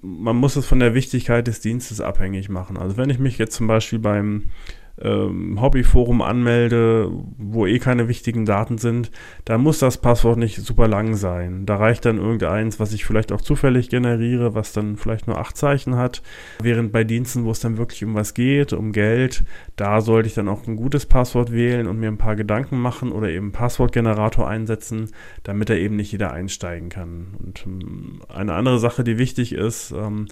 man 0.00 0.36
muss 0.36 0.56
es 0.56 0.66
von 0.66 0.80
der 0.80 0.94
Wichtigkeit 0.94 1.46
des 1.46 1.60
Dienstes 1.60 2.00
abhängig 2.00 2.48
machen. 2.48 2.76
Also 2.76 2.96
wenn 2.96 3.08
ich 3.08 3.20
mich 3.20 3.38
jetzt 3.38 3.54
zum 3.54 3.68
Beispiel 3.68 4.00
beim 4.00 4.48
ähm, 5.00 5.60
Hobbyforum 5.60 6.22
anmelde, 6.22 7.10
wo 7.38 7.66
eh 7.66 7.78
keine 7.78 8.08
wichtigen 8.08 8.44
Daten 8.44 8.78
sind, 8.78 9.10
da 9.44 9.58
muss 9.58 9.78
das 9.78 9.98
Passwort 9.98 10.38
nicht 10.38 10.56
super 10.60 10.88
lang 10.88 11.14
sein. 11.14 11.66
Da 11.66 11.76
reicht 11.76 12.04
dann 12.04 12.18
irgendeins, 12.18 12.78
was 12.78 12.92
ich 12.92 13.04
vielleicht 13.04 13.32
auch 13.32 13.40
zufällig 13.40 13.88
generiere, 13.88 14.54
was 14.54 14.72
dann 14.72 14.96
vielleicht 14.96 15.26
nur 15.26 15.38
acht 15.38 15.56
Zeichen 15.56 15.96
hat. 15.96 16.22
Während 16.60 16.92
bei 16.92 17.04
Diensten, 17.04 17.44
wo 17.44 17.50
es 17.50 17.60
dann 17.60 17.78
wirklich 17.78 18.04
um 18.04 18.14
was 18.14 18.34
geht, 18.34 18.72
um 18.72 18.92
Geld, 18.92 19.44
da 19.76 20.00
sollte 20.00 20.28
ich 20.28 20.34
dann 20.34 20.48
auch 20.48 20.66
ein 20.66 20.76
gutes 20.76 21.06
Passwort 21.06 21.52
wählen 21.52 21.86
und 21.86 21.98
mir 21.98 22.08
ein 22.08 22.18
paar 22.18 22.36
Gedanken 22.36 22.78
machen 22.78 23.12
oder 23.12 23.28
eben 23.28 23.52
Passwortgenerator 23.52 24.48
einsetzen, 24.48 25.10
damit 25.42 25.70
er 25.70 25.78
eben 25.78 25.96
nicht 25.96 26.12
jeder 26.12 26.32
einsteigen 26.32 26.88
kann. 26.88 27.34
Und 27.38 27.64
ähm, 27.66 28.20
eine 28.28 28.54
andere 28.54 28.78
Sache, 28.78 29.04
die 29.04 29.18
wichtig 29.18 29.52
ist, 29.52 29.92
ähm, 29.92 30.26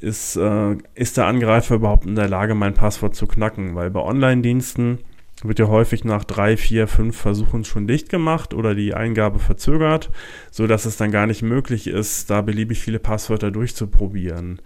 ist, 0.00 0.36
äh, 0.36 0.76
ist 0.94 1.16
der 1.16 1.26
Angreifer 1.26 1.76
überhaupt 1.76 2.06
in 2.06 2.14
der 2.14 2.28
Lage, 2.28 2.54
mein 2.54 2.74
Passwort 2.74 3.14
zu 3.14 3.26
knacken? 3.26 3.74
Weil 3.74 3.90
bei 3.90 4.00
Online-Diensten 4.00 4.98
wird 5.42 5.58
ja 5.58 5.68
häufig 5.68 6.04
nach 6.04 6.24
drei, 6.24 6.56
vier, 6.56 6.88
fünf 6.88 7.16
Versuchen 7.16 7.64
schon 7.64 7.86
dicht 7.86 8.08
gemacht 8.08 8.54
oder 8.54 8.74
die 8.74 8.94
Eingabe 8.94 9.38
verzögert, 9.38 10.10
so 10.50 10.66
dass 10.66 10.86
es 10.86 10.96
dann 10.96 11.10
gar 11.10 11.26
nicht 11.26 11.42
möglich 11.42 11.86
ist, 11.86 12.30
da 12.30 12.40
beliebig 12.40 12.78
viele 12.78 12.98
Passwörter 12.98 13.50
durchzuprobieren. 13.50 14.60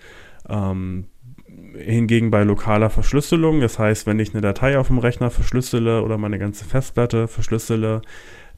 Ähm, 0.49 1.07
hingegen 1.77 2.31
bei 2.31 2.45
lokaler 2.45 2.91
Verschlüsselung, 2.91 3.61
das 3.61 3.79
heißt, 3.79 4.07
wenn 4.07 4.19
ich 4.19 4.33
eine 4.33 4.41
Datei 4.41 4.79
auf 4.79 4.89
dem 4.89 4.99
Rechner 4.99 5.31
verschlüssele 5.31 6.03
oder 6.03 6.19
meine 6.19 6.39
ganze 6.39 6.65
Festplatte 6.65 7.27
verschlüssele, 7.29 8.03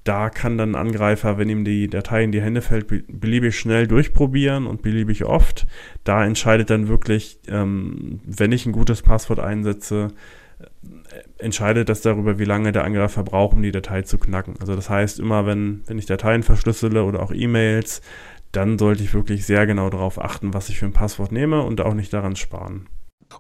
da 0.05 0.31
kann 0.31 0.59
dann 0.59 0.75
ein 0.75 0.87
Angreifer, 0.87 1.39
wenn 1.39 1.49
ihm 1.49 1.65
die 1.65 1.89
Datei 1.89 2.25
in 2.25 2.33
die 2.33 2.43
Hände 2.43 2.61
fällt, 2.61 2.87
beliebig 2.89 3.59
schnell 3.59 3.87
durchprobieren 3.87 4.67
und 4.67 4.83
beliebig 4.83 5.25
oft. 5.25 5.67
Da 6.05 6.25
entscheidet 6.25 6.71
dann 6.71 6.89
wirklich, 6.89 7.39
ähm, 7.47 8.21
wenn 8.25 8.53
ich 8.53 8.67
ein 8.67 8.73
gutes 8.73 9.03
Passwort 9.03 9.39
einsetze, 9.39 10.09
entscheidet 11.39 11.89
das 11.89 12.01
darüber, 12.01 12.39
wie 12.39 12.45
lange 12.45 12.73
der 12.73 12.85
Angreifer 12.85 13.23
braucht, 13.23 13.55
um 13.55 13.63
die 13.63 13.73
Datei 13.73 14.03
zu 14.03 14.19
knacken. 14.19 14.55
Also 14.61 14.75
das 14.75 14.89
heißt, 14.89 15.21
immer 15.21 15.47
wenn, 15.47 15.83
wenn 15.87 15.99
ich 15.99 16.07
Dateien 16.07 16.43
verschlüssele 16.43 17.05
oder 17.05 17.23
auch 17.23 17.33
E-Mails, 17.33 18.03
dann 18.53 18.79
sollte 18.79 19.03
ich 19.03 19.15
wirklich 19.15 19.47
sehr 19.47 19.67
genau 19.67 19.89
darauf 19.91 20.23
achten, 20.23 20.55
was 20.55 20.69
ich 20.69 20.79
für 20.79 20.87
ein 20.87 20.93
Passwort 20.93 21.33
nehme 21.33 21.63
und 21.63 21.81
auch 21.81 21.95
nicht 21.95 22.13
daran 22.13 22.37
sparen. 22.37 22.87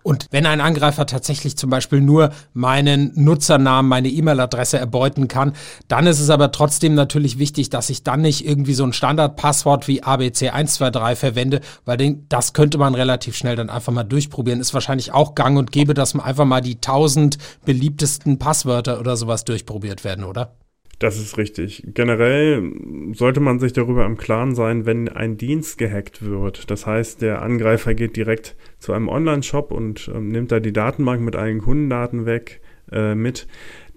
Und 0.02 0.26
wenn 0.30 0.46
ein 0.46 0.60
Angreifer 0.60 1.06
tatsächlich 1.06 1.56
zum 1.56 1.70
Beispiel 1.70 2.00
nur 2.00 2.30
meinen 2.54 3.12
Nutzernamen, 3.14 3.88
meine 3.88 4.08
E-Mail-Adresse 4.08 4.78
erbeuten 4.78 5.28
kann, 5.28 5.52
dann 5.88 6.06
ist 6.06 6.20
es 6.20 6.30
aber 6.30 6.52
trotzdem 6.52 6.94
natürlich 6.94 7.38
wichtig, 7.38 7.70
dass 7.70 7.90
ich 7.90 8.02
dann 8.02 8.22
nicht 8.22 8.46
irgendwie 8.46 8.74
so 8.74 8.84
ein 8.84 8.92
Standardpasswort 8.92 9.88
wie 9.88 10.02
ABC123 10.02 11.16
verwende, 11.16 11.60
weil 11.84 11.96
den, 11.96 12.26
das 12.28 12.52
könnte 12.52 12.78
man 12.78 12.94
relativ 12.94 13.36
schnell 13.36 13.56
dann 13.56 13.70
einfach 13.70 13.92
mal 13.92 14.04
durchprobieren. 14.04 14.60
Ist 14.60 14.74
wahrscheinlich 14.74 15.12
auch 15.12 15.34
gang 15.34 15.58
und 15.58 15.72
gäbe, 15.72 15.94
dass 15.94 16.14
man 16.14 16.26
einfach 16.26 16.44
mal 16.44 16.60
die 16.60 16.76
1000 16.76 17.38
beliebtesten 17.64 18.38
Passwörter 18.38 19.00
oder 19.00 19.16
sowas 19.16 19.44
durchprobiert 19.44 20.04
werden, 20.04 20.24
oder? 20.24 20.52
Das 21.02 21.18
ist 21.18 21.36
richtig. 21.36 21.82
Generell 21.94 22.62
sollte 23.12 23.40
man 23.40 23.58
sich 23.58 23.72
darüber 23.72 24.06
im 24.06 24.16
Klaren 24.16 24.54
sein, 24.54 24.86
wenn 24.86 25.08
ein 25.08 25.36
Dienst 25.36 25.76
gehackt 25.76 26.24
wird. 26.24 26.70
Das 26.70 26.86
heißt, 26.86 27.22
der 27.22 27.42
Angreifer 27.42 27.94
geht 27.94 28.14
direkt 28.14 28.54
zu 28.78 28.92
einem 28.92 29.08
Online-Shop 29.08 29.72
und 29.72 30.08
ähm, 30.14 30.28
nimmt 30.28 30.52
da 30.52 30.60
die 30.60 30.72
Datenbank 30.72 31.20
mit 31.20 31.34
allen 31.34 31.60
Kundendaten 31.60 32.24
weg 32.24 32.60
äh, 32.92 33.16
mit 33.16 33.48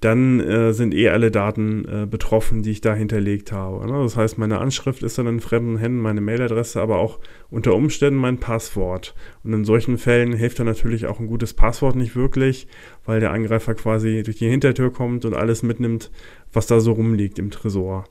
dann 0.05 0.39
äh, 0.39 0.71
sind 0.71 0.93
eh 0.93 1.09
alle 1.09 1.31
Daten 1.31 1.85
äh, 1.85 2.05
betroffen, 2.05 2.62
die 2.62 2.69
ich 2.69 2.81
da 2.81 2.93
hinterlegt 2.93 3.51
habe. 3.51 3.88
Ne? 3.88 4.03
Das 4.03 4.15
heißt, 4.15 4.38
meine 4.38 4.59
Anschrift 4.59 5.01
ist 5.01 5.17
dann 5.17 5.25
in 5.25 5.39
fremden 5.39 5.77
Händen, 5.77 6.00
meine 6.00 6.21
Mailadresse, 6.21 6.79
aber 6.79 7.00
auch 7.00 7.19
unter 7.50 7.74
Umständen 7.74 8.19
mein 8.19 8.39
Passwort. 8.39 9.15
Und 9.43 9.53
in 9.53 9.65
solchen 9.65 9.97
Fällen 9.97 10.33
hilft 10.33 10.59
dann 10.59 10.67
natürlich 10.67 11.07
auch 11.07 11.19
ein 11.19 11.25
gutes 11.25 11.55
Passwort 11.55 11.95
nicht 11.95 12.15
wirklich, 12.15 12.67
weil 13.05 13.19
der 13.19 13.31
Angreifer 13.31 13.74
quasi 13.74 14.21
durch 14.24 14.38
die 14.38 14.50
Hintertür 14.50 14.93
kommt 14.93 15.25
und 15.25 15.33
alles 15.33 15.63
mitnimmt, 15.63 16.12
was 16.53 16.67
da 16.67 16.79
so 16.79 16.91
rumliegt 16.91 17.39
im 17.39 17.50
Tresor. 17.50 18.05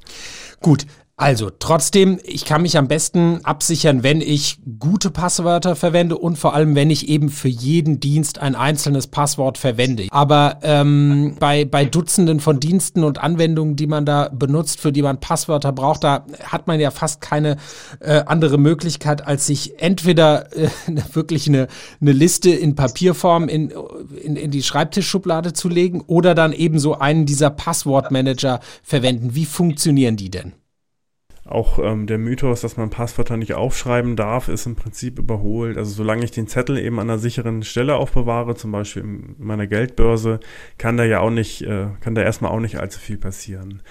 Gut, 0.61 0.87
also 1.17 1.49
trotzdem, 1.49 2.19
ich 2.25 2.45
kann 2.45 2.63
mich 2.63 2.77
am 2.77 2.89
besten 2.89 3.39
absichern, 3.45 4.03
wenn 4.03 4.21
ich 4.21 4.59
gute 4.81 5.11
Passwörter 5.11 5.77
verwende 5.77 6.19
und 6.19 6.37
vor 6.37 6.55
allem, 6.55 6.75
wenn 6.75 6.91
ich 6.91 7.09
eben 7.09 7.29
für 7.29 7.47
jeden 7.47 8.01
Dienst 8.01 8.41
ein 8.41 8.57
einzelnes 8.57 9.07
Passwort 9.07 9.57
verwende. 9.57 10.09
Aber 10.11 10.59
ähm, 10.63 11.37
bei, 11.39 11.67
bei 11.67 11.85
Dutzenden 11.85 12.41
von 12.41 12.59
Diensten 12.59 13.05
und 13.05 13.19
Anwendungen, 13.19 13.77
die 13.77 13.87
man 13.87 14.05
da 14.05 14.29
benutzt, 14.29 14.81
für 14.81 14.91
die 14.91 15.03
man 15.03 15.21
Passwörter 15.21 15.71
braucht, 15.71 16.03
da 16.03 16.27
hat 16.43 16.67
man 16.67 16.81
ja 16.81 16.91
fast 16.91 17.21
keine 17.21 17.59
äh, 18.01 18.25
andere 18.27 18.59
Möglichkeit, 18.59 19.25
als 19.25 19.47
sich 19.47 19.81
entweder 19.81 20.53
äh, 20.57 20.69
wirklich 21.13 21.47
eine, 21.47 21.69
eine 22.01 22.13
Liste 22.13 22.51
in 22.51 22.75
Papierform 22.75 23.49
in, 23.49 23.73
in, 24.21 24.35
in 24.35 24.51
die 24.51 24.65
Schreibtischschublade 24.65 25.53
zu 25.53 25.69
legen 25.69 26.01
oder 26.09 26.35
dann 26.35 26.53
eben 26.53 26.81
so 26.81 26.99
einen 26.99 27.25
dieser 27.25 27.51
Passwortmanager 27.51 28.59
verwenden. 28.83 29.37
Wie 29.37 29.47
funktionieren 29.47 30.17
die 30.17 30.31
denn? 30.31 30.55
Auch 31.47 31.79
ähm, 31.79 32.07
der 32.07 32.17
Mythos, 32.17 32.63
dass 32.63 32.79
man 32.79 32.89
Passwörter 32.89 33.37
nicht 33.37 33.55
aufschreiben 33.55 34.17
darf, 34.17 34.49
ist 34.49 34.65
im 34.65 34.77
Prinzip 34.77 35.19
überholt. 35.19 35.77
Also 35.77 35.93
solange 35.93 36.25
ich 36.25 36.31
den 36.31 36.49
Zettel 36.49 36.79
eben 36.79 36.99
an 36.99 37.11
einer 37.11 37.19
sicheren 37.19 37.63
Stelle 37.63 37.97
aufbewahre, 37.97 38.55
zum 38.55 38.73
Beispiel 38.73 39.03
in 39.03 39.37
meiner 39.39 39.67
Geldbörse, 39.67 40.41
kann 40.79 40.97
da 40.97 41.05
ja 41.05 41.21
auch 41.21 41.31
nicht, 41.31 41.63
äh, 41.63 41.89
kann 42.01 42.15
da 42.15 42.23
erstmal 42.23 42.51
auch 42.51 42.61
nicht 42.61 42.81
allzu 42.81 42.99
viel 42.99 43.19
passieren. 43.19 43.83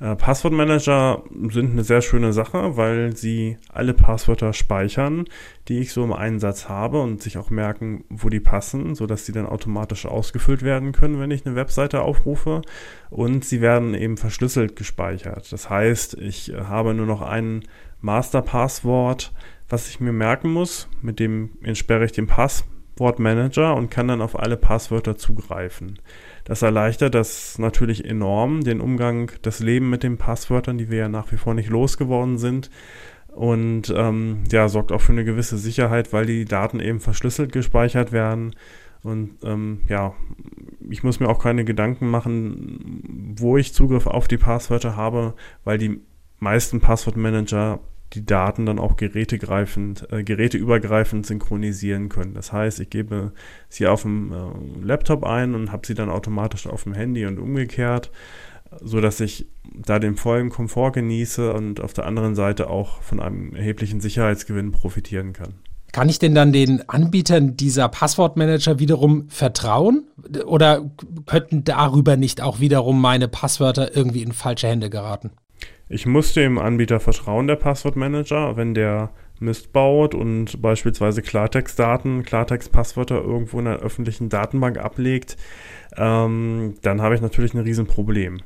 Äh, 0.00 0.16
Passwortmanager 0.16 1.22
sind 1.50 1.72
eine 1.72 1.84
sehr 1.84 2.00
schöne 2.00 2.32
Sache, 2.32 2.76
weil 2.78 3.14
sie 3.14 3.58
alle 3.68 3.92
Passwörter 3.92 4.54
speichern, 4.54 5.26
die 5.68 5.80
ich 5.80 5.92
so 5.92 6.02
im 6.02 6.14
Einsatz 6.14 6.70
habe 6.70 7.02
und 7.02 7.22
sich 7.22 7.36
auch 7.36 7.50
merken, 7.50 8.04
wo 8.08 8.30
die 8.30 8.40
passen, 8.40 8.94
sodass 8.94 9.26
sie 9.26 9.32
dann 9.32 9.46
automatisch 9.46 10.06
ausgefüllt 10.06 10.62
werden 10.62 10.92
können, 10.92 11.20
wenn 11.20 11.30
ich 11.30 11.44
eine 11.44 11.54
Webseite 11.54 12.00
aufrufe. 12.00 12.62
Und 13.10 13.44
sie 13.44 13.60
werden 13.60 13.94
eben 13.94 14.16
verschlüsselt 14.16 14.74
gespeichert. 14.74 15.52
Das 15.52 15.68
heißt, 15.68 16.14
ich 16.14 16.54
habe 16.56 16.94
nur 16.94 17.06
noch 17.06 17.20
ein 17.20 17.64
Masterpasswort, 18.00 19.32
was 19.68 19.90
ich 19.90 20.00
mir 20.00 20.12
merken 20.12 20.50
muss. 20.50 20.88
Mit 21.02 21.20
dem 21.20 21.50
entsperre 21.62 22.06
ich 22.06 22.12
den 22.12 22.26
Passwortmanager 23.00 23.74
und 23.74 23.90
kann 23.90 24.08
dann 24.08 24.20
auf 24.20 24.38
alle 24.38 24.58
Passwörter 24.58 25.16
zugreifen. 25.16 25.98
Das 26.44 26.60
erleichtert 26.60 27.14
das 27.14 27.58
natürlich 27.58 28.04
enorm, 28.04 28.62
den 28.62 28.82
Umgang, 28.82 29.32
das 29.40 29.60
Leben 29.60 29.88
mit 29.88 30.02
den 30.02 30.18
Passwörtern, 30.18 30.76
die 30.76 30.90
wir 30.90 30.98
ja 30.98 31.08
nach 31.08 31.32
wie 31.32 31.38
vor 31.38 31.54
nicht 31.54 31.70
losgeworden 31.70 32.36
sind. 32.36 32.70
Und 33.28 33.92
ähm, 33.96 34.44
ja, 34.52 34.68
sorgt 34.68 34.92
auch 34.92 35.00
für 35.00 35.12
eine 35.12 35.24
gewisse 35.24 35.56
Sicherheit, 35.56 36.12
weil 36.12 36.26
die 36.26 36.44
Daten 36.44 36.78
eben 36.78 37.00
verschlüsselt 37.00 37.52
gespeichert 37.52 38.12
werden. 38.12 38.54
Und 39.02 39.30
ähm, 39.44 39.80
ja, 39.88 40.12
ich 40.90 41.02
muss 41.02 41.20
mir 41.20 41.28
auch 41.28 41.42
keine 41.42 41.64
Gedanken 41.64 42.10
machen, 42.10 43.34
wo 43.38 43.56
ich 43.56 43.72
Zugriff 43.72 44.06
auf 44.06 44.28
die 44.28 44.36
Passwörter 44.36 44.96
habe, 44.96 45.32
weil 45.64 45.78
die 45.78 46.00
meisten 46.38 46.80
Passwortmanager 46.80 47.80
die 48.12 48.24
Daten 48.24 48.66
dann 48.66 48.78
auch 48.78 48.96
gerätegreifend, 48.96 50.06
äh, 50.12 50.24
geräteübergreifend 50.24 51.26
synchronisieren 51.26 52.08
können. 52.08 52.34
Das 52.34 52.52
heißt, 52.52 52.80
ich 52.80 52.90
gebe 52.90 53.32
sie 53.68 53.86
auf 53.86 54.02
dem 54.02 54.32
äh, 54.32 54.86
Laptop 54.86 55.24
ein 55.24 55.54
und 55.54 55.72
habe 55.72 55.86
sie 55.86 55.94
dann 55.94 56.10
automatisch 56.10 56.66
auf 56.66 56.84
dem 56.84 56.94
Handy 56.94 57.26
und 57.26 57.38
umgekehrt, 57.38 58.10
so 58.82 59.00
dass 59.00 59.20
ich 59.20 59.46
da 59.74 59.98
den 59.98 60.16
vollen 60.16 60.50
Komfort 60.50 60.92
genieße 60.92 61.52
und 61.52 61.80
auf 61.80 61.92
der 61.92 62.06
anderen 62.06 62.34
Seite 62.34 62.68
auch 62.68 63.02
von 63.02 63.20
einem 63.20 63.54
erheblichen 63.54 64.00
Sicherheitsgewinn 64.00 64.72
profitieren 64.72 65.32
kann. 65.32 65.54
Kann 65.92 66.08
ich 66.08 66.20
denn 66.20 66.36
dann 66.36 66.52
den 66.52 66.88
Anbietern 66.88 67.56
dieser 67.56 67.88
Passwortmanager 67.88 68.78
wiederum 68.78 69.28
vertrauen? 69.28 70.04
Oder 70.46 70.88
könnten 71.26 71.64
darüber 71.64 72.16
nicht 72.16 72.40
auch 72.40 72.60
wiederum 72.60 73.00
meine 73.00 73.26
Passwörter 73.26 73.96
irgendwie 73.96 74.22
in 74.22 74.32
falsche 74.32 74.68
Hände 74.68 74.88
geraten? 74.88 75.32
Ich 75.92 76.06
muss 76.06 76.32
dem 76.34 76.56
Anbieter 76.56 77.00
vertrauen, 77.00 77.48
der 77.48 77.56
Passwortmanager, 77.56 78.56
wenn 78.56 78.74
der 78.74 79.10
Mist 79.40 79.72
baut 79.72 80.14
und 80.14 80.62
beispielsweise 80.62 81.20
Klartextdaten, 81.20 82.22
Klartextpasswörter 82.22 83.20
irgendwo 83.20 83.58
in 83.58 83.66
einer 83.66 83.80
öffentlichen 83.80 84.28
Datenbank 84.28 84.78
ablegt, 84.78 85.36
ähm, 85.96 86.74
dann 86.82 87.02
habe 87.02 87.16
ich 87.16 87.20
natürlich 87.20 87.54
ein 87.54 87.60
Riesenproblem. 87.60 88.40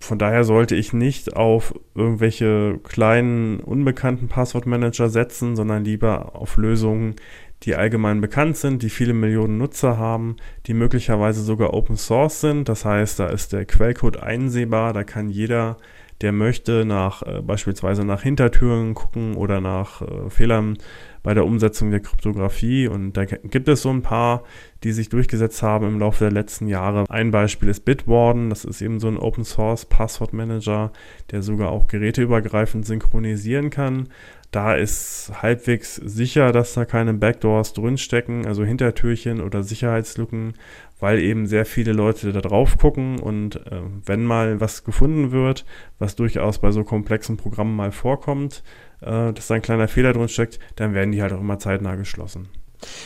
Von 0.00 0.18
daher 0.18 0.42
sollte 0.42 0.74
ich 0.74 0.92
nicht 0.92 1.36
auf 1.36 1.72
irgendwelche 1.94 2.80
kleinen, 2.82 3.60
unbekannten 3.60 4.26
Passwortmanager 4.26 5.08
setzen, 5.08 5.54
sondern 5.54 5.84
lieber 5.84 6.34
auf 6.34 6.56
Lösungen, 6.56 7.14
die 7.62 7.76
allgemein 7.76 8.20
bekannt 8.20 8.56
sind, 8.56 8.82
die 8.82 8.90
viele 8.90 9.12
Millionen 9.12 9.56
Nutzer 9.56 9.98
haben, 9.98 10.34
die 10.66 10.74
möglicherweise 10.74 11.42
sogar 11.42 11.74
Open 11.74 11.96
Source 11.96 12.40
sind. 12.40 12.68
Das 12.68 12.84
heißt, 12.84 13.20
da 13.20 13.28
ist 13.28 13.52
der 13.52 13.66
Quellcode 13.66 14.16
einsehbar, 14.16 14.92
da 14.92 15.04
kann 15.04 15.30
jeder 15.30 15.76
der 16.20 16.32
möchte 16.32 16.84
nach 16.84 17.22
äh, 17.22 17.42
beispielsweise 17.42 18.04
nach 18.04 18.22
Hintertüren 18.22 18.94
gucken 18.94 19.34
oder 19.34 19.60
nach 19.60 20.02
äh, 20.02 20.30
Fehlern 20.30 20.78
bei 21.22 21.34
der 21.34 21.44
Umsetzung 21.44 21.90
der 21.90 22.00
Kryptographie. 22.00 22.86
Und 22.86 23.14
da 23.14 23.24
gibt 23.24 23.68
es 23.68 23.82
so 23.82 23.90
ein 23.90 24.02
paar, 24.02 24.44
die 24.84 24.92
sich 24.92 25.08
durchgesetzt 25.08 25.62
haben 25.62 25.86
im 25.86 25.98
Laufe 25.98 26.24
der 26.24 26.32
letzten 26.32 26.68
Jahre. 26.68 27.04
Ein 27.08 27.32
Beispiel 27.32 27.68
ist 27.68 27.84
Bitwarden, 27.84 28.48
das 28.48 28.64
ist 28.64 28.80
eben 28.80 29.00
so 29.00 29.08
ein 29.08 29.18
Open 29.18 29.44
Source 29.44 29.84
Passwortmanager, 29.84 30.92
der 31.32 31.42
sogar 31.42 31.70
auch 31.70 31.88
geräteübergreifend 31.88 32.86
synchronisieren 32.86 33.70
kann. 33.70 34.08
Da 34.52 34.74
ist 34.74 35.32
halbwegs 35.42 35.96
sicher, 35.96 36.52
dass 36.52 36.74
da 36.74 36.84
keine 36.84 37.12
Backdoors 37.12 37.72
drinstecken, 37.72 38.46
also 38.46 38.64
Hintertürchen 38.64 39.40
oder 39.40 39.62
Sicherheitslücken, 39.62 40.54
weil 40.98 41.18
eben 41.18 41.46
sehr 41.46 41.66
viele 41.66 41.92
Leute 41.92 42.32
da 42.32 42.40
drauf 42.40 42.78
gucken 42.78 43.18
und 43.18 43.56
äh, 43.66 43.82
wenn 44.04 44.24
mal 44.24 44.60
was 44.60 44.84
gefunden 44.84 45.30
wird, 45.30 45.64
was 45.98 46.16
durchaus 46.16 46.58
bei 46.58 46.70
so 46.70 46.84
komplexen 46.84 47.36
Programmen 47.36 47.76
mal 47.76 47.92
vorkommt, 47.92 48.62
äh, 49.00 49.32
dass 49.32 49.48
da 49.48 49.54
ein 49.54 49.62
kleiner 49.62 49.88
Fehler 49.88 50.12
drin 50.12 50.28
steckt, 50.28 50.58
dann 50.76 50.94
werden 50.94 51.12
die 51.12 51.22
halt 51.22 51.32
auch 51.32 51.40
immer 51.40 51.58
zeitnah 51.58 51.96
geschlossen. 51.96 52.48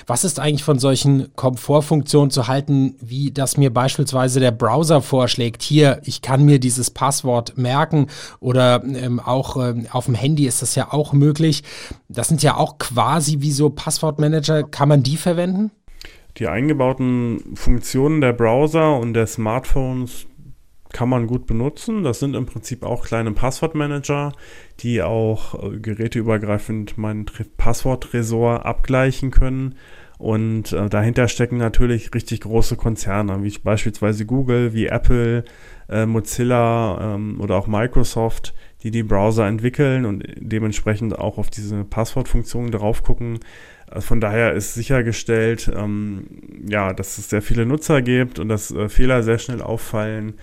Was 0.06 0.24
ist 0.24 0.40
eigentlich 0.40 0.64
von 0.64 0.78
solchen 0.78 1.34
Komfortfunktionen 1.36 2.30
zu 2.30 2.48
halten, 2.48 2.96
wie 3.00 3.30
das 3.30 3.56
mir 3.56 3.72
beispielsweise 3.72 4.40
der 4.40 4.50
Browser 4.50 5.02
vorschlägt? 5.02 5.62
Hier, 5.62 6.00
ich 6.04 6.22
kann 6.22 6.44
mir 6.44 6.58
dieses 6.58 6.90
Passwort 6.90 7.56
merken 7.56 8.08
oder 8.40 8.82
ähm, 8.84 9.20
auch 9.20 9.56
ähm, 9.56 9.86
auf 9.90 10.06
dem 10.06 10.14
Handy 10.14 10.46
ist 10.46 10.62
das 10.62 10.74
ja 10.74 10.92
auch 10.92 11.12
möglich. 11.12 11.62
Das 12.08 12.28
sind 12.28 12.42
ja 12.42 12.56
auch 12.56 12.78
quasi 12.78 13.40
wie 13.40 13.52
so 13.52 13.70
Passwortmanager. 13.70 14.64
Kann 14.64 14.88
man 14.88 15.02
die 15.02 15.16
verwenden? 15.16 15.70
Die 16.40 16.48
eingebauten 16.48 17.54
Funktionen 17.54 18.22
der 18.22 18.32
Browser 18.32 18.98
und 18.98 19.12
der 19.12 19.26
Smartphones 19.26 20.26
kann 20.90 21.10
man 21.10 21.26
gut 21.26 21.46
benutzen. 21.46 22.02
Das 22.02 22.18
sind 22.18 22.34
im 22.34 22.46
Prinzip 22.46 22.82
auch 22.82 23.04
kleine 23.04 23.32
Passwortmanager, 23.32 24.32
die 24.80 25.02
auch 25.02 25.62
äh, 25.62 25.78
geräteübergreifend 25.78 26.96
meinen 26.96 27.26
Passworttresor 27.58 28.64
abgleichen 28.64 29.30
können. 29.30 29.74
Und 30.16 30.72
äh, 30.72 30.88
dahinter 30.88 31.28
stecken 31.28 31.58
natürlich 31.58 32.14
richtig 32.14 32.40
große 32.40 32.76
Konzerne, 32.76 33.42
wie 33.42 33.56
beispielsweise 33.62 34.26
Google, 34.26 34.72
wie 34.72 34.86
Apple, 34.86 35.44
äh, 35.88 36.06
Mozilla 36.06 37.14
ähm, 37.14 37.40
oder 37.40 37.56
auch 37.56 37.66
Microsoft, 37.66 38.54
die 38.82 38.90
die 38.90 39.02
Browser 39.02 39.46
entwickeln 39.46 40.06
und 40.06 40.24
dementsprechend 40.36 41.18
auch 41.18 41.38
auf 41.38 41.50
diese 41.50 41.84
Passwortfunktionen 41.84 42.70
drauf 42.70 43.02
gucken. 43.02 43.40
Also 43.90 44.06
von 44.06 44.20
daher 44.20 44.52
ist 44.52 44.74
sichergestellt, 44.74 45.70
ähm, 45.74 46.26
ja, 46.66 46.92
dass 46.92 47.18
es 47.18 47.28
sehr 47.28 47.42
viele 47.42 47.66
Nutzer 47.66 48.02
gibt 48.02 48.38
und 48.38 48.48
dass 48.48 48.70
äh, 48.70 48.88
Fehler 48.88 49.24
sehr 49.24 49.38
schnell 49.38 49.60
auffallen. 49.60 50.34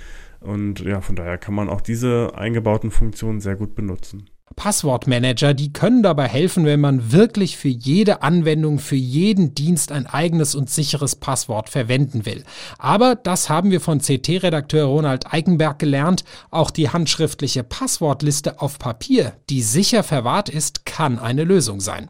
Und 0.42 0.82
ja, 0.82 1.01
von 1.01 1.16
daher 1.16 1.38
kann 1.38 1.56
man 1.56 1.70
auch 1.70 1.82
diese 1.82 2.34
eingebauten 2.36 2.92
Funktionen 2.92 3.39
sehr 3.39 3.56
gut 3.56 3.74
benutzen. 3.74 4.30
Passwortmanager, 4.56 5.54
die 5.54 5.72
können 5.72 6.04
dabei 6.04 6.27
helfen, 6.27 6.66
wenn 6.66 6.82
man 6.82 7.12
wirklich 7.12 7.58
für 7.58 7.68
jede 7.68 8.22
Anwendung, 8.22 8.80
für 8.80 8.96
jeden 8.96 9.54
Dienst 9.54 9.92
ein 9.92 10.08
eigenes 10.08 10.56
und 10.56 10.70
sicheres 10.70 11.16
Passwort 11.16 11.70
verwenden 11.70 12.25
will. 12.25 12.44
Aber 12.80 13.16
das 13.16 13.50
haben 13.50 13.72
wir 13.72 13.80
von 13.80 14.00
CT-Redakteur 14.00 14.86
Ronald 14.86 15.32
Eikenberg 15.32 15.80
gelernt. 15.80 16.24
Auch 16.50 16.72
die 16.72 16.89
handschriftliche 16.89 17.63
Passwortliste 17.63 18.60
auf 18.60 18.80
Papier, 18.80 19.34
die 19.50 19.62
sicher 19.62 20.04
verwahrt 20.04 20.50
ist, 20.50 20.86
kann 20.86 21.20
eine 21.20 21.44
Lösung 21.44 21.80
sein. 21.80 22.10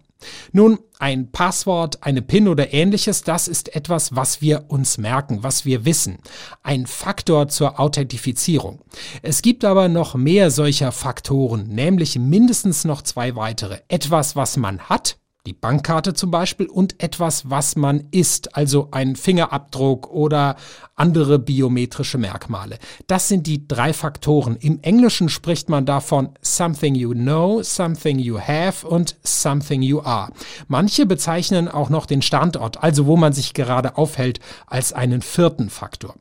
Nun, 0.51 0.79
ein 0.99 1.31
Passwort, 1.31 2.03
eine 2.03 2.21
PIN 2.21 2.47
oder 2.47 2.73
ähnliches, 2.73 3.21
das 3.21 3.47
ist 3.47 3.75
etwas, 3.75 4.15
was 4.15 4.41
wir 4.41 4.65
uns 4.67 4.97
merken, 4.97 5.43
was 5.43 5.65
wir 5.65 5.85
wissen. 5.85 6.17
Ein 6.63 6.87
Faktor 6.87 7.47
zur 7.49 7.79
Authentifizierung. 7.79 8.81
Es 9.21 9.41
gibt 9.41 9.63
aber 9.63 9.87
noch 9.89 10.15
mehr 10.15 10.49
solcher 10.51 10.91
Faktoren, 10.91 11.67
nämlich 11.67 12.17
mindestens 12.17 12.85
noch 12.85 13.01
zwei 13.01 13.35
weitere. 13.35 13.79
Etwas, 13.87 14.35
was 14.35 14.57
man 14.57 14.79
hat, 14.81 15.17
die 15.45 15.53
Bankkarte 15.53 16.13
zum 16.13 16.29
Beispiel, 16.29 16.67
und 16.67 17.01
etwas, 17.01 17.49
was 17.49 17.75
man 17.75 18.07
ist, 18.11 18.55
also 18.55 18.89
ein 18.91 19.15
Fingerabdruck 19.15 20.09
oder 20.09 20.57
andere 20.97 21.37
biometrische 21.37 22.17
Merkmale. 22.17 22.79
Das 23.05 23.27
sind 23.27 23.45
die 23.45 23.67
drei 23.67 23.93
Faktoren. 23.93 24.57
Im 24.59 24.79
Englischen 24.81 25.29
spricht 25.29 25.69
man 25.69 25.85
davon 25.85 26.29
something 26.41 26.95
you 26.95 27.13
know, 27.13 27.61
something 27.61 28.17
you 28.17 28.39
have 28.39 28.85
und 28.85 29.15
something 29.23 29.83
you 29.83 30.01
are. 30.01 30.31
Manche 30.67 31.05
bezeichnen 31.05 31.67
auch 31.67 31.89
noch 31.89 32.07
den 32.07 32.23
Standort, 32.23 32.83
also 32.83 33.05
wo 33.05 33.15
man 33.15 33.31
sich 33.31 33.53
gerade 33.53 33.95
aufhält, 33.95 34.39
als 34.65 34.91
einen 34.91 35.21
vierten 35.21 35.69
Faktor. 35.69 36.15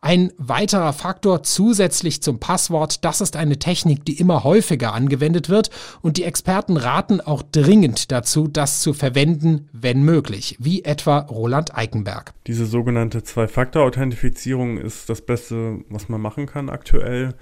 Ein 0.00 0.32
weiterer 0.38 0.94
Faktor 0.94 1.42
zusätzlich 1.42 2.22
zum 2.22 2.40
Passwort, 2.40 3.04
das 3.04 3.20
ist 3.20 3.36
eine 3.36 3.58
Technik, 3.58 4.04
die 4.06 4.18
immer 4.18 4.44
häufiger 4.44 4.94
angewendet 4.94 5.50
wird 5.50 5.70
und 6.00 6.16
die 6.16 6.24
Experten 6.24 6.78
raten 6.78 7.20
auch 7.20 7.42
dringend 7.42 8.10
dazu, 8.10 8.48
das 8.48 8.80
zu 8.80 8.94
verwenden, 8.94 9.68
wenn 9.72 10.02
möglich, 10.02 10.56
wie 10.58 10.84
etwa 10.84 11.18
Roland 11.18 11.76
Eikenberg. 11.76 12.32
Diese 12.46 12.64
sogenannte 12.64 13.22
Zwei-Faktor-Authentifizierung 13.22 14.21
Zertifizierung 14.22 14.78
ist 14.78 15.08
das 15.08 15.20
Beste, 15.20 15.80
was 15.88 16.08
man 16.08 16.20
machen 16.20 16.46
kann 16.46 16.68
aktuell. 16.68 17.34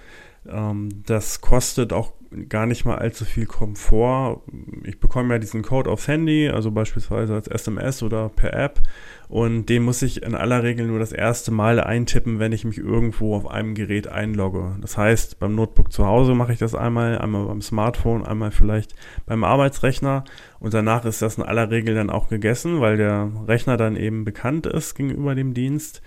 Ähm, 0.48 0.88
das 1.04 1.42
kostet 1.42 1.92
auch 1.92 2.14
gar 2.48 2.64
nicht 2.64 2.86
mal 2.86 2.96
allzu 2.96 3.26
viel 3.26 3.44
Komfort. 3.44 4.40
Ich 4.84 4.98
bekomme 4.98 5.34
ja 5.34 5.38
diesen 5.38 5.62
Code 5.62 5.90
aufs 5.90 6.08
Handy, 6.08 6.48
also 6.48 6.70
beispielsweise 6.70 7.34
als 7.34 7.48
SMS 7.48 8.02
oder 8.02 8.30
per 8.30 8.54
App. 8.54 8.80
Und 9.28 9.66
den 9.66 9.82
muss 9.82 10.00
ich 10.00 10.22
in 10.22 10.34
aller 10.34 10.62
Regel 10.62 10.86
nur 10.86 10.98
das 10.98 11.12
erste 11.12 11.50
Mal 11.50 11.80
eintippen, 11.80 12.38
wenn 12.38 12.52
ich 12.52 12.64
mich 12.64 12.78
irgendwo 12.78 13.36
auf 13.36 13.46
einem 13.46 13.74
Gerät 13.74 14.08
einlogge. 14.08 14.76
Das 14.80 14.96
heißt, 14.96 15.38
beim 15.38 15.54
Notebook 15.54 15.92
zu 15.92 16.06
Hause 16.06 16.34
mache 16.34 16.52
ich 16.52 16.58
das 16.58 16.74
einmal, 16.74 17.18
einmal 17.18 17.44
beim 17.44 17.60
Smartphone, 17.60 18.24
einmal 18.24 18.52
vielleicht 18.52 18.94
beim 19.26 19.44
Arbeitsrechner. 19.44 20.24
Und 20.60 20.72
danach 20.72 21.04
ist 21.04 21.20
das 21.20 21.36
in 21.36 21.44
aller 21.44 21.70
Regel 21.70 21.94
dann 21.94 22.08
auch 22.08 22.28
gegessen, 22.28 22.80
weil 22.80 22.96
der 22.96 23.30
Rechner 23.46 23.76
dann 23.76 23.96
eben 23.96 24.24
bekannt 24.24 24.66
ist 24.66 24.94
gegenüber 24.94 25.34
dem 25.34 25.52
Dienst 25.52 26.00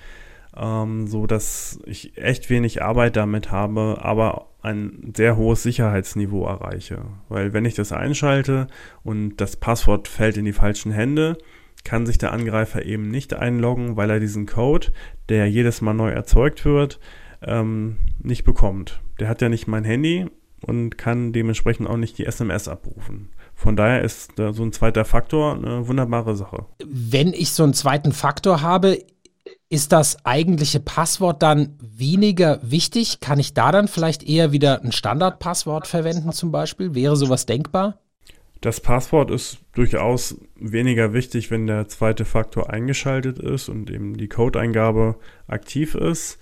ähm, 0.57 1.07
so 1.07 1.27
dass 1.27 1.79
ich 1.86 2.17
echt 2.17 2.50
wenig 2.50 2.81
Arbeit 2.81 3.15
damit 3.15 3.51
habe, 3.51 4.00
aber 4.01 4.48
ein 4.62 5.13
sehr 5.15 5.36
hohes 5.36 5.63
Sicherheitsniveau 5.63 6.45
erreiche. 6.45 7.05
Weil 7.29 7.53
wenn 7.53 7.65
ich 7.65 7.75
das 7.75 7.91
einschalte 7.91 8.67
und 9.03 9.38
das 9.38 9.57
Passwort 9.57 10.07
fällt 10.07 10.38
in 10.38 10.45
die 10.45 10.53
falschen 10.53 10.91
Hände, 10.91 11.38
kann 11.83 12.05
sich 12.05 12.17
der 12.17 12.31
Angreifer 12.31 12.86
eben 12.86 13.10
nicht 13.10 13.33
einloggen, 13.33 13.98
weil 13.98 14.10
er 14.10 14.19
diesen 14.19 14.45
Code, 14.45 14.93
der 15.27 15.50
jedes 15.50 15.81
Mal 15.81 15.93
neu 15.93 16.12
erzeugt 16.12 16.63
wird, 16.63 17.00
ähm, 17.41 17.98
nicht 18.19 18.45
bekommt. 18.45 19.01
Der 19.19 19.27
hat 19.27 19.41
ja 19.41 19.50
nicht 19.50 19.67
mein 19.67 19.83
Handy 19.83 20.27
und 20.62 20.98
kann 20.98 21.33
dementsprechend 21.33 21.89
auch 21.89 21.98
nicht 21.98 22.17
die 22.17 22.25
SMS 22.25 22.69
abrufen. 22.69 23.29
Von 23.53 23.75
daher 23.75 24.01
ist 24.01 24.39
äh, 24.39 24.54
so 24.54 24.63
ein 24.63 24.71
zweiter 24.71 25.04
Faktor 25.06 25.56
eine 25.56 25.88
wunderbare 25.88 26.36
Sache. 26.36 26.65
Wenn 26.86 27.34
ich 27.34 27.51
so 27.51 27.63
einen 27.63 27.73
zweiten 27.73 28.13
Faktor 28.13 28.62
habe, 28.62 28.99
ist 29.73 29.91
das 29.91 30.23
eigentliche 30.23 30.79
Passwort 30.79 31.41
dann 31.41 31.75
weniger 31.81 32.59
wichtig? 32.62 33.21
Kann 33.21 33.39
ich 33.39 33.55
da 33.55 33.71
dann 33.71 33.88
vielleicht 33.88 34.21
eher 34.21 34.51
wieder 34.51 34.83
ein 34.83 34.91
Standardpasswort 34.91 35.88
verwenden 35.88 36.31
zum 36.31 36.51
Beispiel? 36.51 36.93
Wäre 36.93 37.15
sowas 37.15 37.47
denkbar? 37.47 37.97
Das 38.62 38.79
Passwort 38.81 39.31
ist 39.31 39.57
durchaus 39.73 40.38
weniger 40.55 41.13
wichtig, 41.13 41.49
wenn 41.49 41.65
der 41.65 41.88
zweite 41.88 42.23
Faktor 42.23 42.69
eingeschaltet 42.69 43.39
ist 43.39 43.67
und 43.67 43.89
eben 43.89 44.15
die 44.15 44.29
Codeingabe 44.29 45.15
aktiv 45.47 45.95
ist 45.95 46.38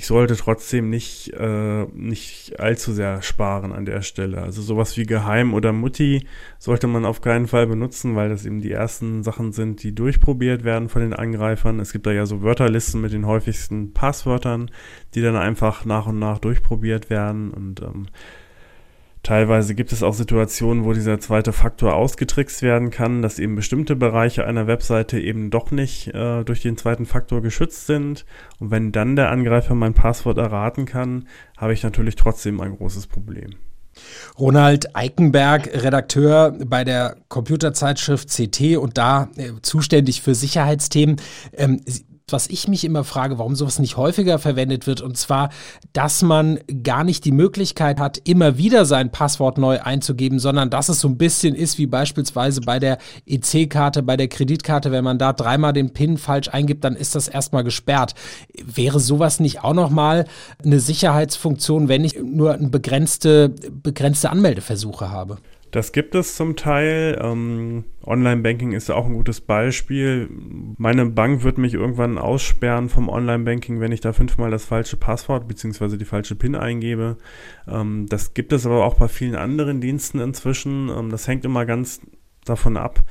ich 0.00 0.06
sollte 0.06 0.34
trotzdem 0.34 0.88
nicht, 0.88 1.30
äh, 1.34 1.84
nicht 1.92 2.58
allzu 2.58 2.94
sehr 2.94 3.20
sparen 3.20 3.70
an 3.70 3.84
der 3.84 4.00
Stelle. 4.00 4.40
Also 4.40 4.62
sowas 4.62 4.96
wie 4.96 5.04
Geheim 5.04 5.52
oder 5.52 5.74
Mutti 5.74 6.26
sollte 6.58 6.86
man 6.86 7.04
auf 7.04 7.20
keinen 7.20 7.46
Fall 7.46 7.66
benutzen, 7.66 8.16
weil 8.16 8.30
das 8.30 8.46
eben 8.46 8.62
die 8.62 8.72
ersten 8.72 9.22
Sachen 9.22 9.52
sind, 9.52 9.82
die 9.82 9.94
durchprobiert 9.94 10.64
werden 10.64 10.88
von 10.88 11.02
den 11.02 11.12
Angreifern. 11.12 11.80
Es 11.80 11.92
gibt 11.92 12.06
da 12.06 12.12
ja 12.12 12.24
so 12.24 12.40
Wörterlisten 12.40 13.02
mit 13.02 13.12
den 13.12 13.26
häufigsten 13.26 13.92
Passwörtern, 13.92 14.70
die 15.14 15.20
dann 15.20 15.36
einfach 15.36 15.84
nach 15.84 16.06
und 16.06 16.18
nach 16.18 16.38
durchprobiert 16.38 17.10
werden 17.10 17.50
und 17.50 17.82
ähm, 17.82 18.06
Teilweise 19.22 19.74
gibt 19.74 19.92
es 19.92 20.02
auch 20.02 20.14
Situationen, 20.14 20.84
wo 20.84 20.94
dieser 20.94 21.20
zweite 21.20 21.52
Faktor 21.52 21.94
ausgetrickst 21.94 22.62
werden 22.62 22.90
kann, 22.90 23.20
dass 23.20 23.38
eben 23.38 23.54
bestimmte 23.54 23.94
Bereiche 23.94 24.46
einer 24.46 24.66
Webseite 24.66 25.20
eben 25.20 25.50
doch 25.50 25.70
nicht 25.70 26.08
äh, 26.14 26.42
durch 26.42 26.62
den 26.62 26.78
zweiten 26.78 27.04
Faktor 27.04 27.42
geschützt 27.42 27.86
sind. 27.86 28.24
Und 28.58 28.70
wenn 28.70 28.92
dann 28.92 29.16
der 29.16 29.30
Angreifer 29.30 29.74
mein 29.74 29.92
Passwort 29.92 30.38
erraten 30.38 30.86
kann, 30.86 31.28
habe 31.58 31.74
ich 31.74 31.82
natürlich 31.82 32.16
trotzdem 32.16 32.60
ein 32.60 32.76
großes 32.76 33.08
Problem. 33.08 33.50
Ronald 34.38 34.96
Eikenberg, 34.96 35.68
Redakteur 35.74 36.56
bei 36.64 36.84
der 36.84 37.16
Computerzeitschrift 37.28 38.30
CT 38.30 38.78
und 38.78 38.96
da 38.96 39.28
äh, 39.36 39.52
zuständig 39.60 40.22
für 40.22 40.34
Sicherheitsthemen. 40.34 41.16
Ähm, 41.52 41.82
was 42.32 42.48
ich 42.48 42.68
mich 42.68 42.84
immer 42.84 43.04
frage, 43.04 43.38
warum 43.38 43.54
sowas 43.54 43.78
nicht 43.78 43.96
häufiger 43.96 44.38
verwendet 44.38 44.86
wird, 44.86 45.00
und 45.00 45.16
zwar, 45.16 45.50
dass 45.92 46.22
man 46.22 46.58
gar 46.82 47.04
nicht 47.04 47.24
die 47.24 47.32
Möglichkeit 47.32 47.98
hat, 47.98 48.18
immer 48.24 48.58
wieder 48.58 48.84
sein 48.84 49.10
Passwort 49.10 49.58
neu 49.58 49.80
einzugeben, 49.80 50.38
sondern 50.38 50.70
dass 50.70 50.88
es 50.88 51.00
so 51.00 51.08
ein 51.08 51.18
bisschen 51.18 51.54
ist 51.54 51.78
wie 51.78 51.86
beispielsweise 51.86 52.60
bei 52.60 52.78
der 52.78 52.98
EC-Karte, 53.26 54.02
bei 54.02 54.16
der 54.16 54.28
Kreditkarte, 54.28 54.92
wenn 54.92 55.04
man 55.04 55.18
da 55.18 55.32
dreimal 55.32 55.72
den 55.72 55.92
PIN 55.92 56.18
falsch 56.18 56.48
eingibt, 56.48 56.84
dann 56.84 56.96
ist 56.96 57.14
das 57.14 57.28
erstmal 57.28 57.64
gesperrt. 57.64 58.14
Wäre 58.62 59.00
sowas 59.00 59.40
nicht 59.40 59.64
auch 59.64 59.74
nochmal 59.74 60.26
eine 60.64 60.80
Sicherheitsfunktion, 60.80 61.88
wenn 61.88 62.04
ich 62.04 62.18
nur 62.22 62.56
begrenzte, 62.58 63.50
begrenzte 63.70 64.30
Anmeldeversuche 64.30 65.10
habe? 65.10 65.38
Das 65.70 65.92
gibt 65.92 66.16
es 66.16 66.34
zum 66.34 66.56
Teil. 66.56 67.18
Ähm, 67.22 67.84
Online-Banking 68.04 68.72
ist 68.72 68.90
auch 68.90 69.06
ein 69.06 69.14
gutes 69.14 69.40
Beispiel. 69.40 70.28
Meine 70.78 71.06
Bank 71.06 71.44
wird 71.44 71.58
mich 71.58 71.74
irgendwann 71.74 72.18
aussperren 72.18 72.88
vom 72.88 73.08
Online-Banking, 73.08 73.78
wenn 73.78 73.92
ich 73.92 74.00
da 74.00 74.12
fünfmal 74.12 74.50
das 74.50 74.64
falsche 74.64 74.96
Passwort 74.96 75.46
bzw. 75.46 75.96
die 75.96 76.04
falsche 76.04 76.34
PIN 76.34 76.56
eingebe. 76.56 77.18
Ähm, 77.68 78.06
das 78.08 78.34
gibt 78.34 78.52
es 78.52 78.66
aber 78.66 78.84
auch 78.84 78.94
bei 78.94 79.06
vielen 79.06 79.36
anderen 79.36 79.80
Diensten 79.80 80.18
inzwischen. 80.18 80.88
Ähm, 80.88 81.10
das 81.10 81.28
hängt 81.28 81.44
immer 81.44 81.64
ganz 81.66 82.00
davon 82.44 82.76
ab, 82.76 83.04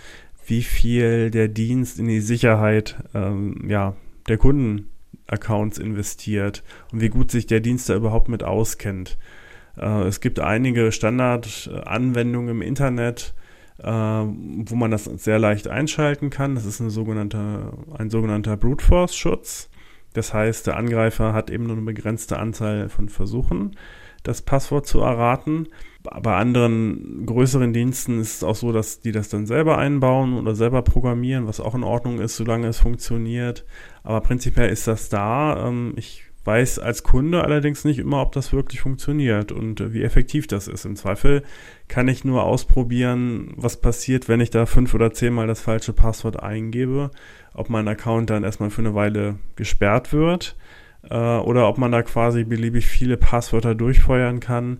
wie 0.45 0.63
viel 0.63 1.31
der 1.31 1.47
Dienst 1.47 1.97
in 1.97 2.07
die 2.07 2.21
Sicherheit 2.21 2.97
ähm, 3.13 3.69
ja, 3.69 3.95
der 4.27 4.37
Kundenaccounts 4.37 5.77
investiert 5.77 6.63
und 6.91 6.99
wie 6.99 7.09
gut 7.09 7.31
sich 7.31 7.47
der 7.47 7.61
Dienst 7.61 7.87
da 7.87 7.95
überhaupt 7.95 8.27
mit 8.27 8.43
auskennt. 8.43 9.17
Äh, 9.79 10.03
es 10.03 10.19
gibt 10.19 10.39
einige 10.39 10.91
Standardanwendungen 10.91 12.49
im 12.49 12.61
Internet, 12.61 13.33
äh, 13.79 13.87
wo 13.87 14.75
man 14.75 14.91
das 14.91 15.05
sehr 15.05 15.39
leicht 15.39 15.67
einschalten 15.67 16.29
kann. 16.29 16.55
Das 16.55 16.65
ist 16.65 16.81
eine 16.81 16.89
sogenannte, 16.89 17.71
ein 17.97 18.09
sogenannter 18.09 18.57
Brute 18.57 18.83
Force 18.83 19.15
Schutz. 19.15 19.69
Das 20.13 20.33
heißt, 20.33 20.67
der 20.67 20.77
Angreifer 20.77 21.33
hat 21.33 21.49
eben 21.49 21.65
nur 21.65 21.77
eine 21.77 21.85
begrenzte 21.85 22.39
Anzahl 22.39 22.89
von 22.89 23.09
Versuchen, 23.09 23.75
das 24.23 24.41
Passwort 24.41 24.87
zu 24.87 24.99
erraten. 24.99 25.67
Bei 26.01 26.35
anderen 26.35 27.25
größeren 27.25 27.73
Diensten 27.73 28.19
ist 28.19 28.37
es 28.37 28.43
auch 28.43 28.55
so, 28.55 28.71
dass 28.71 29.01
die 29.01 29.11
das 29.11 29.29
dann 29.29 29.45
selber 29.45 29.77
einbauen 29.77 30.33
oder 30.33 30.55
selber 30.55 30.81
programmieren, 30.81 31.45
was 31.45 31.59
auch 31.59 31.75
in 31.75 31.83
Ordnung 31.83 32.19
ist, 32.19 32.37
solange 32.37 32.67
es 32.67 32.79
funktioniert. 32.79 33.65
Aber 34.03 34.21
prinzipiell 34.21 34.69
ist 34.69 34.87
das 34.87 35.09
da. 35.09 35.67
Ähm, 35.67 35.93
ich 35.95 36.28
weiß 36.45 36.79
als 36.79 37.03
Kunde 37.03 37.43
allerdings 37.43 37.85
nicht 37.85 37.99
immer, 37.99 38.21
ob 38.21 38.31
das 38.31 38.53
wirklich 38.53 38.81
funktioniert 38.81 39.51
und 39.51 39.81
äh, 39.81 39.93
wie 39.93 40.03
effektiv 40.03 40.47
das 40.47 40.67
ist. 40.67 40.85
Im 40.85 40.95
Zweifel 40.95 41.43
kann 41.87 42.07
ich 42.07 42.23
nur 42.23 42.43
ausprobieren, 42.43 43.53
was 43.55 43.77
passiert, 43.77 44.27
wenn 44.29 44.41
ich 44.41 44.49
da 44.49 44.65
fünf 44.65 44.93
oder 44.93 45.13
zehnmal 45.13 45.47
das 45.47 45.61
falsche 45.61 45.93
Passwort 45.93 46.41
eingebe, 46.41 47.11
ob 47.53 47.69
mein 47.69 47.87
Account 47.87 48.29
dann 48.29 48.43
erstmal 48.43 48.69
für 48.69 48.81
eine 48.81 48.95
Weile 48.95 49.35
gesperrt 49.55 50.13
wird 50.13 50.55
äh, 51.09 51.15
oder 51.15 51.67
ob 51.67 51.77
man 51.77 51.91
da 51.91 52.01
quasi 52.03 52.43
beliebig 52.43 52.85
viele 52.85 53.17
Passwörter 53.17 53.75
durchfeuern 53.75 54.39
kann. 54.39 54.79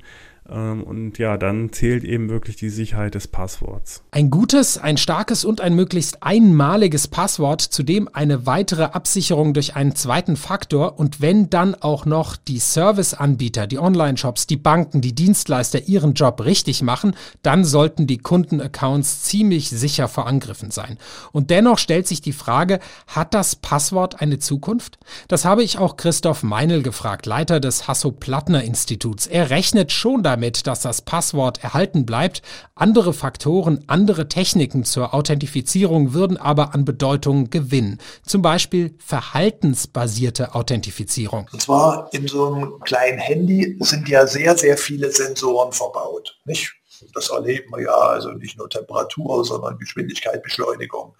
Ähm, 0.51 0.83
und 0.83 1.17
ja, 1.17 1.37
dann 1.37 1.71
zählt 1.71 2.03
eben 2.03 2.29
wirklich 2.29 2.55
die 2.55 2.69
Sicherheit 2.69 3.15
des 3.15 3.27
Passworts. 3.27 4.03
Ein 4.11 4.29
gutes, 4.29 4.77
ein 4.77 4.97
starkes 4.97 5.45
und 5.45 5.61
ein 5.61 5.75
möglichst 5.75 6.23
einmaliges 6.23 7.07
Passwort, 7.07 7.61
zudem 7.61 8.09
eine 8.11 8.45
weitere 8.45 8.83
Absicherung 8.83 9.53
durch 9.53 9.75
einen 9.75 9.95
zweiten 9.95 10.35
Faktor 10.35 10.99
und 10.99 11.21
wenn 11.21 11.49
dann 11.49 11.75
auch 11.75 12.05
noch 12.05 12.35
die 12.35 12.59
Serviceanbieter, 12.59 13.67
die 13.67 13.79
Online-Shops, 13.79 14.47
die 14.47 14.57
Banken, 14.57 15.01
die 15.01 15.13
Dienstleister 15.13 15.87
ihren 15.87 16.13
Job 16.13 16.43
richtig 16.43 16.81
machen, 16.81 17.15
dann 17.41 17.65
sollten 17.65 18.07
die 18.07 18.17
Kundenaccounts 18.17 19.23
ziemlich 19.23 19.69
sicher 19.69 20.07
vor 20.07 20.27
Angriffen 20.27 20.71
sein. 20.71 20.97
Und 21.31 21.49
dennoch 21.49 21.77
stellt 21.77 22.07
sich 22.07 22.21
die 22.21 22.33
Frage, 22.33 22.79
hat 23.07 23.33
das 23.33 23.55
Passwort 23.55 24.21
eine 24.21 24.39
Zukunft? 24.39 24.99
Das 25.27 25.45
habe 25.45 25.63
ich 25.63 25.77
auch 25.77 25.97
Christoph 25.97 26.43
Meinl 26.43 26.81
gefragt, 26.81 27.25
Leiter 27.25 27.59
des 27.59 27.87
Hasso-Plattner-Instituts. 27.87 29.27
Er 29.27 29.49
rechnet 29.49 29.91
schon 29.91 30.23
damit, 30.23 30.38
damit, 30.39 30.67
dass 30.67 30.81
das 30.81 31.01
Passwort 31.01 31.61
erhalten 31.63 32.05
bleibt. 32.05 32.41
Andere 32.73 33.13
Faktoren, 33.13 33.83
andere 33.87 34.29
Techniken 34.29 34.85
zur 34.85 35.13
Authentifizierung 35.13 36.13
würden 36.13 36.37
aber 36.37 36.73
an 36.73 36.85
Bedeutung 36.85 37.49
gewinnen. 37.49 37.99
Zum 38.25 38.41
Beispiel 38.41 38.95
verhaltensbasierte 38.99 40.55
Authentifizierung. 40.55 41.49
Und 41.51 41.61
zwar 41.61 42.07
in 42.13 42.27
so 42.29 42.53
einem 42.53 42.79
kleinen 42.79 43.19
Handy 43.19 43.75
sind 43.81 44.07
ja 44.07 44.25
sehr, 44.27 44.57
sehr 44.57 44.77
viele 44.77 45.11
Sensoren 45.11 45.73
verbaut. 45.73 46.39
Nicht? 46.45 46.78
Das 47.13 47.29
erleben 47.29 47.71
wir 47.71 47.83
ja, 47.83 47.95
also 47.95 48.31
nicht 48.31 48.57
nur 48.57 48.69
Temperatur, 48.69 49.45
sondern 49.45 49.77
Geschwindigkeit, 49.77 50.43
Beschleunigung, 50.43 51.15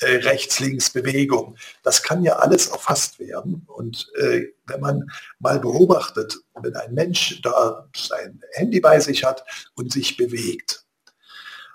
äh, 0.00 0.16
rechts, 0.16 0.60
links, 0.60 0.90
Bewegung. 0.90 1.56
Das 1.82 2.02
kann 2.02 2.22
ja 2.22 2.36
alles 2.36 2.68
erfasst 2.68 3.18
werden. 3.18 3.66
Und 3.66 4.10
äh, 4.16 4.46
wenn 4.66 4.80
man 4.80 5.10
mal 5.38 5.60
beobachtet, 5.60 6.36
wenn 6.60 6.74
ein 6.76 6.94
Mensch 6.94 7.40
da 7.42 7.88
sein 7.94 8.40
Handy 8.52 8.80
bei 8.80 9.00
sich 9.00 9.24
hat 9.24 9.44
und 9.74 9.92
sich 9.92 10.16
bewegt, 10.16 10.84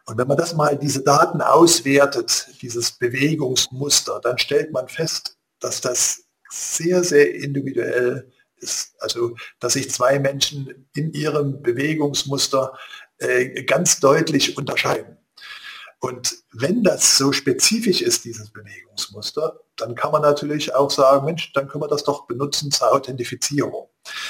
und 0.09 0.17
wenn 0.17 0.27
man 0.27 0.37
das 0.37 0.55
mal, 0.55 0.75
diese 0.75 1.03
Daten 1.03 1.39
auswertet, 1.39 2.47
dieses 2.63 2.93
Bewegungsmuster, 2.93 4.19
dann 4.23 4.39
stellt 4.39 4.71
man 4.71 4.87
fest, 4.87 5.37
dass 5.59 5.81
das 5.81 6.23
sehr, 6.49 7.03
sehr 7.03 7.35
individuell 7.35 8.31
ist. 8.57 8.95
Also, 8.99 9.35
dass 9.59 9.73
sich 9.73 9.91
zwei 9.91 10.17
Menschen 10.17 10.87
in 10.95 11.13
ihrem 11.13 11.61
Bewegungsmuster 11.61 12.73
äh, 13.19 13.63
ganz 13.63 13.99
deutlich 13.99 14.57
unterscheiden. 14.57 15.17
Und 16.01 16.33
wenn 16.53 16.83
das 16.83 17.17
so 17.17 17.33
spezifisch 17.33 18.01
ist, 18.01 18.23
dieses 18.23 18.51
Bewegungsmuster, 18.51 19.59
dann 19.75 19.95
kann 19.95 20.13
man 20.13 20.21
natürlich 20.21 20.73
auch 20.73 20.89
sagen, 20.89 21.25
Mensch, 21.25 21.51
dann 21.53 21.67
können 21.67 21.83
wir 21.83 21.89
das 21.89 22.05
doch 22.05 22.25
benutzen 22.25 22.71
zur 22.71 22.93
Authentifizierung. 22.93 23.89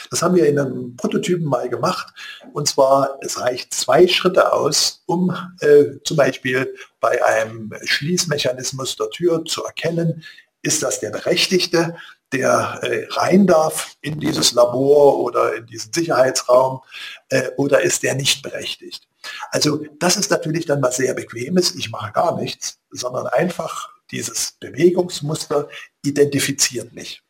Das 0.10 0.24
haben 0.24 0.36
wir 0.36 0.48
in 0.48 0.58
einem 0.58 0.96
Prototypen 0.96 1.46
mal 1.46 1.70
gemacht. 1.70 2.12
Und 2.54 2.68
zwar, 2.68 3.20
es 3.22 3.40
reicht 3.40 3.72
zwei 3.74 4.08
Schritte 4.08 4.52
aus, 4.52 5.04
um 5.06 5.36
äh, 5.60 6.00
zum 6.04 6.18
Beispiel 6.18 6.74
bei 7.00 7.24
einem 7.24 7.72
Schließmechanismus 7.84 8.96
der 8.96 9.10
Tür 9.12 9.46
zu 9.46 9.64
erkennen, 9.64 10.24
ist 10.64 10.82
das 10.82 11.00
der 11.00 11.12
Berechtigte, 11.12 11.96
der 12.32 12.80
äh, 12.84 13.08
rein 13.10 13.48
darf 13.48 13.96
in 14.02 14.20
dieses 14.20 14.52
Labor 14.54 15.20
oder 15.20 15.56
in 15.56 15.66
diesen 15.66 15.92
Sicherheitsraum 15.92 16.82
äh, 17.30 17.50
oder 17.58 17.82
ist 17.82 18.04
der 18.04 18.16
nicht 18.16 18.42
berechtigt. 18.44 19.08
Also 19.52 19.86
das 20.00 20.18
ist 20.18 20.32
natürlich 20.32 20.66
dann 20.66 20.82
was 20.82 20.98
sehr 20.98 21.14
Bequemes. 21.14 21.76
Ich 21.76 21.90
mache 21.92 22.14
gar 22.14 22.40
nichts, 22.40 22.80
sondern 22.92 23.28
einfach 23.28 23.90
dieses 24.12 24.54
Bewegungsmuster 24.60 25.70
identifiziert 26.04 26.94
mich. 26.94 27.22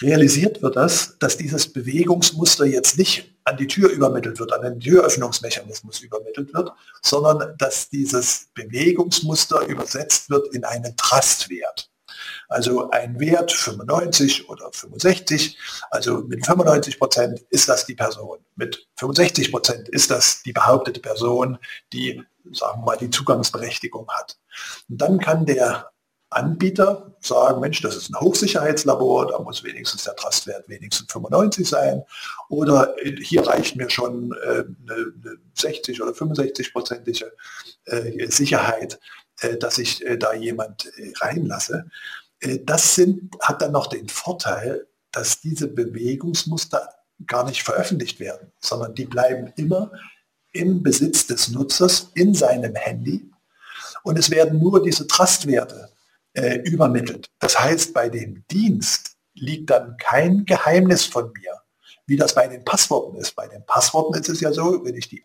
Realisiert 0.00 0.62
wird 0.62 0.76
das, 0.76 1.18
dass 1.18 1.36
dieses 1.36 1.70
Bewegungsmuster 1.72 2.64
jetzt 2.64 2.96
nicht 2.96 3.34
an 3.44 3.58
die 3.58 3.66
Tür 3.66 3.90
übermittelt 3.90 4.38
wird, 4.38 4.52
an 4.52 4.62
den 4.62 4.80
Türöffnungsmechanismus 4.80 6.00
übermittelt 6.00 6.54
wird, 6.54 6.72
sondern 7.02 7.54
dass 7.58 7.90
dieses 7.90 8.48
Bewegungsmuster 8.54 9.66
übersetzt 9.66 10.30
wird 10.30 10.54
in 10.54 10.64
einen 10.64 10.96
Trustwert. 10.96 11.89
Also 12.50 12.90
ein 12.90 13.20
Wert 13.20 13.52
95 13.52 14.48
oder 14.48 14.70
65, 14.72 15.56
also 15.90 16.22
mit 16.22 16.44
95 16.44 16.98
Prozent 16.98 17.40
ist 17.50 17.68
das 17.68 17.86
die 17.86 17.94
Person. 17.94 18.38
Mit 18.56 18.88
65 18.96 19.52
Prozent 19.52 19.88
ist 19.88 20.10
das 20.10 20.42
die 20.42 20.52
behauptete 20.52 20.98
Person, 20.98 21.58
die, 21.92 22.22
sagen 22.52 22.80
wir 22.80 22.86
mal, 22.86 22.96
die 22.96 23.10
Zugangsberechtigung 23.10 24.08
hat. 24.08 24.36
Und 24.88 25.00
dann 25.00 25.20
kann 25.20 25.46
der 25.46 25.92
Anbieter 26.30 27.14
sagen, 27.20 27.60
Mensch, 27.60 27.82
das 27.82 27.96
ist 27.96 28.10
ein 28.10 28.20
Hochsicherheitslabor, 28.20 29.28
da 29.28 29.38
muss 29.38 29.62
wenigstens 29.62 30.04
der 30.04 30.16
Trustwert 30.16 30.68
wenigstens 30.68 31.06
95 31.10 31.68
sein. 31.68 32.02
Oder 32.48 32.96
hier 33.20 33.46
reicht 33.46 33.76
mir 33.76 33.90
schon 33.90 34.32
äh, 34.42 34.64
eine 34.64 35.12
60 35.54 36.02
oder 36.02 36.12
65-prozentige 36.12 37.30
äh, 37.84 38.26
Sicherheit, 38.28 38.98
äh, 39.40 39.56
dass 39.56 39.78
ich 39.78 40.04
äh, 40.04 40.16
da 40.18 40.32
jemand 40.32 40.86
äh, 40.98 41.12
reinlasse. 41.20 41.86
Das 42.64 42.94
sind, 42.94 43.36
hat 43.40 43.60
dann 43.62 43.72
noch 43.72 43.86
den 43.86 44.08
Vorteil, 44.08 44.86
dass 45.12 45.40
diese 45.40 45.68
Bewegungsmuster 45.68 46.88
gar 47.26 47.44
nicht 47.44 47.62
veröffentlicht 47.62 48.20
werden, 48.20 48.52
sondern 48.60 48.94
die 48.94 49.04
bleiben 49.04 49.52
immer 49.56 49.92
im 50.52 50.82
Besitz 50.82 51.26
des 51.26 51.48
Nutzers 51.48 52.10
in 52.14 52.34
seinem 52.34 52.74
Handy 52.74 53.30
und 54.02 54.18
es 54.18 54.30
werden 54.30 54.58
nur 54.58 54.82
diese 54.82 55.06
Trustwerte 55.06 55.90
äh, 56.32 56.56
übermittelt. 56.58 57.30
Das 57.38 57.58
heißt, 57.58 57.92
bei 57.92 58.08
dem 58.08 58.44
Dienst 58.50 59.16
liegt 59.34 59.70
dann 59.70 59.96
kein 59.98 60.44
Geheimnis 60.44 61.04
von 61.04 61.32
mir, 61.32 61.60
wie 62.06 62.16
das 62.16 62.34
bei 62.34 62.46
den 62.46 62.64
Passworten 62.64 63.16
ist. 63.16 63.36
Bei 63.36 63.48
den 63.48 63.64
Passworten 63.66 64.18
ist 64.18 64.28
es 64.28 64.40
ja 64.40 64.52
so, 64.52 64.84
wenn 64.84 64.96
ich 64.96 65.08
die 65.08 65.24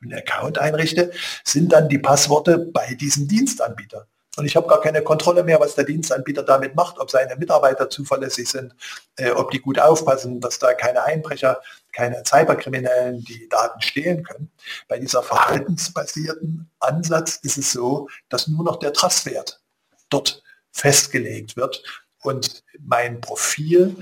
einen 0.00 0.14
Account 0.14 0.58
einrichte, 0.58 1.12
sind 1.44 1.72
dann 1.72 1.88
die 1.88 1.98
Passworte 1.98 2.58
bei 2.58 2.94
diesem 2.94 3.28
Dienstanbieter. 3.28 4.06
Und 4.36 4.44
ich 4.44 4.54
habe 4.54 4.68
gar 4.68 4.80
keine 4.80 5.02
Kontrolle 5.02 5.42
mehr, 5.42 5.60
was 5.60 5.74
der 5.74 5.84
Dienstanbieter 5.84 6.42
damit 6.42 6.74
macht, 6.74 6.98
ob 6.98 7.10
seine 7.10 7.36
Mitarbeiter 7.36 7.88
zuverlässig 7.88 8.48
sind, 8.48 8.74
äh, 9.16 9.30
ob 9.30 9.50
die 9.50 9.60
gut 9.60 9.78
aufpassen, 9.78 10.40
dass 10.40 10.58
da 10.58 10.74
keine 10.74 11.02
Einbrecher, 11.04 11.60
keine 11.92 12.22
Cyberkriminellen 12.24 13.24
die 13.24 13.48
Daten 13.48 13.80
stehlen 13.80 14.22
können. 14.22 14.50
Bei 14.88 14.98
dieser 14.98 15.22
verhaltensbasierten 15.22 16.70
Ansatz 16.80 17.36
ist 17.42 17.56
es 17.56 17.72
so, 17.72 18.08
dass 18.28 18.46
nur 18.46 18.64
noch 18.64 18.76
der 18.76 18.92
Trustwert 18.92 19.62
dort 20.10 20.42
festgelegt 20.70 21.56
wird 21.56 21.82
und 22.22 22.62
mein 22.78 23.22
Profil 23.22 23.96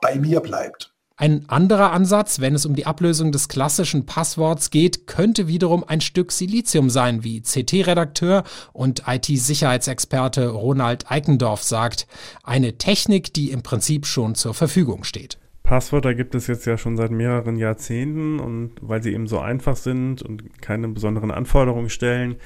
bei 0.00 0.16
mir 0.16 0.40
bleibt. 0.40 0.95
Ein 1.18 1.48
anderer 1.48 1.92
Ansatz, 1.92 2.40
wenn 2.40 2.54
es 2.54 2.66
um 2.66 2.74
die 2.74 2.84
Ablösung 2.84 3.32
des 3.32 3.48
klassischen 3.48 4.04
Passworts 4.04 4.70
geht, 4.70 5.06
könnte 5.06 5.48
wiederum 5.48 5.82
ein 5.82 6.02
Stück 6.02 6.30
Silizium 6.30 6.90
sein, 6.90 7.24
wie 7.24 7.40
CT-Redakteur 7.40 8.44
und 8.74 9.04
IT-Sicherheitsexperte 9.06 10.48
Ronald 10.48 11.10
Eikendorf 11.10 11.62
sagt. 11.62 12.06
Eine 12.44 12.76
Technik, 12.76 13.32
die 13.32 13.50
im 13.50 13.62
Prinzip 13.62 14.04
schon 14.04 14.34
zur 14.34 14.52
Verfügung 14.52 15.04
steht. 15.04 15.38
Passwörter 15.62 16.14
gibt 16.14 16.34
es 16.34 16.48
jetzt 16.48 16.66
ja 16.66 16.76
schon 16.76 16.98
seit 16.98 17.10
mehreren 17.10 17.56
Jahrzehnten 17.56 18.38
und 18.38 18.72
weil 18.82 19.02
sie 19.02 19.14
eben 19.14 19.26
so 19.26 19.38
einfach 19.38 19.76
sind 19.76 20.20
und 20.20 20.60
keine 20.60 20.86
besonderen 20.88 21.30
Anforderungen 21.30 21.88
stellen, 21.88 22.36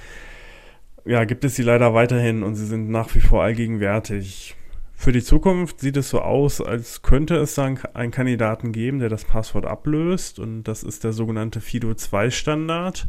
ja, 1.04 1.24
gibt 1.24 1.44
es 1.44 1.56
sie 1.56 1.62
leider 1.62 1.92
weiterhin 1.92 2.44
und 2.44 2.54
sie 2.54 2.66
sind 2.66 2.88
nach 2.88 3.14
wie 3.16 3.20
vor 3.20 3.42
allgegenwärtig. 3.42 4.54
Für 5.00 5.12
die 5.12 5.22
Zukunft 5.22 5.80
sieht 5.80 5.96
es 5.96 6.10
so 6.10 6.20
aus, 6.20 6.60
als 6.60 7.00
könnte 7.00 7.36
es 7.36 7.54
dann 7.54 7.78
einen 7.94 8.10
Kandidaten 8.10 8.70
geben, 8.70 8.98
der 8.98 9.08
das 9.08 9.24
Passwort 9.24 9.64
ablöst. 9.64 10.38
Und 10.38 10.64
das 10.64 10.82
ist 10.82 11.04
der 11.04 11.14
sogenannte 11.14 11.60
FIDO2-Standard. 11.60 13.06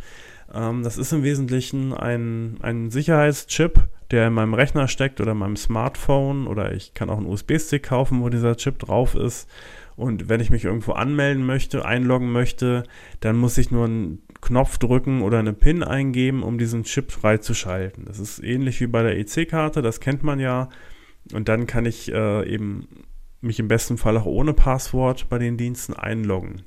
Ähm, 0.54 0.84
das 0.84 0.98
ist 0.98 1.12
im 1.12 1.24
Wesentlichen 1.24 1.94
ein, 1.94 2.60
ein 2.62 2.92
Sicherheitschip, 2.92 3.90
der 4.10 4.28
in 4.28 4.34
meinem 4.34 4.54
Rechner 4.54 4.88
steckt 4.88 5.20
oder 5.20 5.34
in 5.34 5.40
meinem 5.40 5.58
Smartphone. 5.58 6.48
Oder 6.48 6.72
ich 6.72 6.94
kann 6.94 7.10
auch 7.10 7.18
einen 7.18 7.26
USB-Stick 7.26 7.84
kaufen, 7.84 8.22
wo 8.22 8.30
dieser 8.30 8.56
Chip 8.56 8.80
drauf 8.80 9.14
ist. 9.14 9.50
Und 9.98 10.30
wenn 10.30 10.40
ich 10.40 10.50
mich 10.50 10.64
irgendwo 10.64 10.94
anmelden 10.94 11.46
möchte, 11.46 11.84
einloggen 11.84 12.32
möchte, 12.32 12.84
dann 13.20 13.36
muss 13.36 13.58
ich 13.58 13.70
nur 13.70 13.84
einen 13.84 14.24
Knopf 14.40 14.78
drücken 14.78 15.22
oder 15.24 15.40
eine 15.40 15.52
PIN 15.52 15.84
eingeben, 15.84 16.42
um 16.42 16.58
diesen 16.58 16.84
Chip 16.84 17.12
freizuschalten. 17.12 18.06
Das 18.06 18.18
ist 18.18 18.42
ähnlich 18.42 18.80
wie 18.80 18.88
bei 18.88 19.04
der 19.04 19.18
EC-Karte, 19.18 19.82
das 19.82 20.00
kennt 20.00 20.24
man 20.24 20.40
ja. 20.40 20.70
Und 21.34 21.50
dann 21.50 21.68
kann 21.68 21.86
ich 21.86 22.12
äh, 22.12 22.48
eben 22.48 22.88
mich 23.42 23.60
im 23.60 23.68
besten 23.68 23.98
Fall 23.98 24.18
auch 24.18 24.26
ohne 24.26 24.54
Passwort 24.54 25.30
bei 25.30 25.38
den 25.38 25.58
Diensten 25.58 25.94
einloggen. 25.94 26.64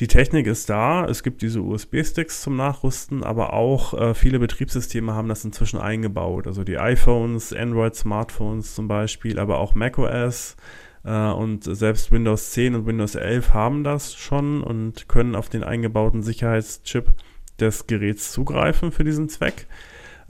Die 0.00 0.08
Technik 0.08 0.48
ist 0.48 0.68
da, 0.70 1.04
es 1.04 1.22
gibt 1.22 1.40
diese 1.40 1.60
USB-Sticks 1.60 2.42
zum 2.42 2.56
Nachrüsten, 2.56 3.22
aber 3.22 3.52
auch 3.52 3.94
äh, 3.94 4.14
viele 4.14 4.40
Betriebssysteme 4.40 5.14
haben 5.14 5.28
das 5.28 5.44
inzwischen 5.44 5.78
eingebaut. 5.78 6.48
Also 6.48 6.64
die 6.64 6.78
iPhones, 6.78 7.52
Android-Smartphones 7.52 8.74
zum 8.74 8.88
Beispiel, 8.88 9.38
aber 9.38 9.58
auch 9.58 9.76
macOS 9.76 10.56
äh, 11.04 11.30
und 11.30 11.62
selbst 11.62 12.10
Windows 12.10 12.50
10 12.50 12.74
und 12.74 12.86
Windows 12.86 13.14
11 13.14 13.54
haben 13.54 13.84
das 13.84 14.16
schon 14.16 14.64
und 14.64 15.08
können 15.08 15.36
auf 15.36 15.48
den 15.48 15.62
eingebauten 15.62 16.22
Sicherheitschip 16.22 17.12
des 17.60 17.86
Geräts 17.86 18.32
zugreifen 18.32 18.90
für 18.90 19.04
diesen 19.04 19.28
Zweck. 19.28 19.68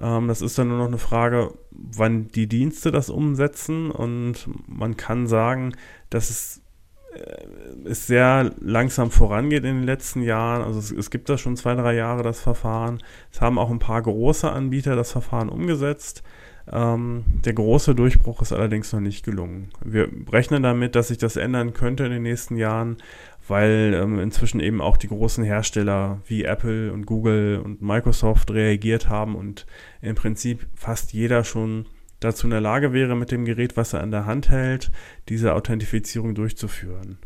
Ähm, 0.01 0.29
das 0.29 0.43
ist 0.43 0.59
dann 0.59 0.69
nur 0.69 0.79
noch 0.79 0.87
eine 0.87 0.99
Frage, 0.99 1.55
wann 1.71 2.29
die 2.29 2.49
Dienste 2.49 2.91
das 2.91 3.11
umsetzen 3.11 3.91
und 3.91 4.49
man 4.67 4.97
kann 4.97 5.27
sagen, 5.27 5.75
dass 6.11 6.31
es 6.31 6.63
äh, 7.15 7.47
es 7.87 8.07
sehr 8.07 8.53
langsam 8.61 9.11
vorangeht 9.11 9.65
in 9.65 9.77
den 9.77 9.85
letzten 9.85 10.23
Jahren. 10.23 10.63
Also 10.63 10.79
es, 10.79 10.91
es, 10.91 11.11
gibt 11.11 11.29
da 11.29 11.39
schon 11.39 11.57
zwei, 11.57 11.75
drei 11.75 11.95
Jahre 11.95 12.23
das 12.23 12.41
Verfahren. 12.41 13.03
Es 13.33 13.41
haben 13.41 13.59
auch 13.59 13.71
ein 13.71 13.79
paar 13.79 14.03
große 14.03 14.51
Anbieter 14.51 14.97
das 14.97 15.13
Verfahren 15.13 15.49
umgesetzt. 15.49 16.23
Ähm, 16.71 17.25
der 17.45 17.53
große 17.53 17.95
Durchbruch 17.95 18.41
ist 18.41 18.53
allerdings 18.53 18.93
noch 18.93 19.01
nicht 19.01 19.25
gelungen. 19.25 19.69
Wir 19.85 20.09
rechnen 20.33 20.63
damit, 20.63 20.95
dass 20.95 21.09
sich 21.09 21.19
das 21.19 21.37
ändern 21.37 21.75
könnte 21.75 22.05
in 22.05 22.11
den 22.11 22.23
nächsten 22.23 22.57
Jahren, 22.57 22.97
weil 23.49 23.95
ähm, 23.95 24.19
inzwischen 24.19 24.61
eben 24.61 24.81
auch 24.81 24.97
die 24.97 25.09
großen 25.09 25.45
Hersteller 25.45 26.21
wie 26.27 26.45
Apple 26.45 26.93
und 26.93 27.07
Google 27.07 27.61
und 27.63 27.83
Microsoft 27.83 28.51
reagiert 28.51 29.09
haben 29.09 29.35
und 29.35 29.67
im 30.01 30.15
Prinzip 30.15 30.67
fast 30.75 31.13
jeder 31.13 31.45
schon 31.45 31.87
dazu 32.21 32.47
in 32.47 32.53
der 32.53 32.61
Lage 32.61 32.93
wäre, 32.93 33.17
mit 33.17 33.31
dem 33.31 33.45
Gerät, 33.45 33.77
was 33.77 33.93
er 33.93 34.01
an 34.01 34.11
der 34.11 34.27
Hand 34.27 34.49
hält, 34.49 34.91
diese 35.29 35.55
Authentifizierung 35.55 36.35
durchzuführen. 36.35 37.19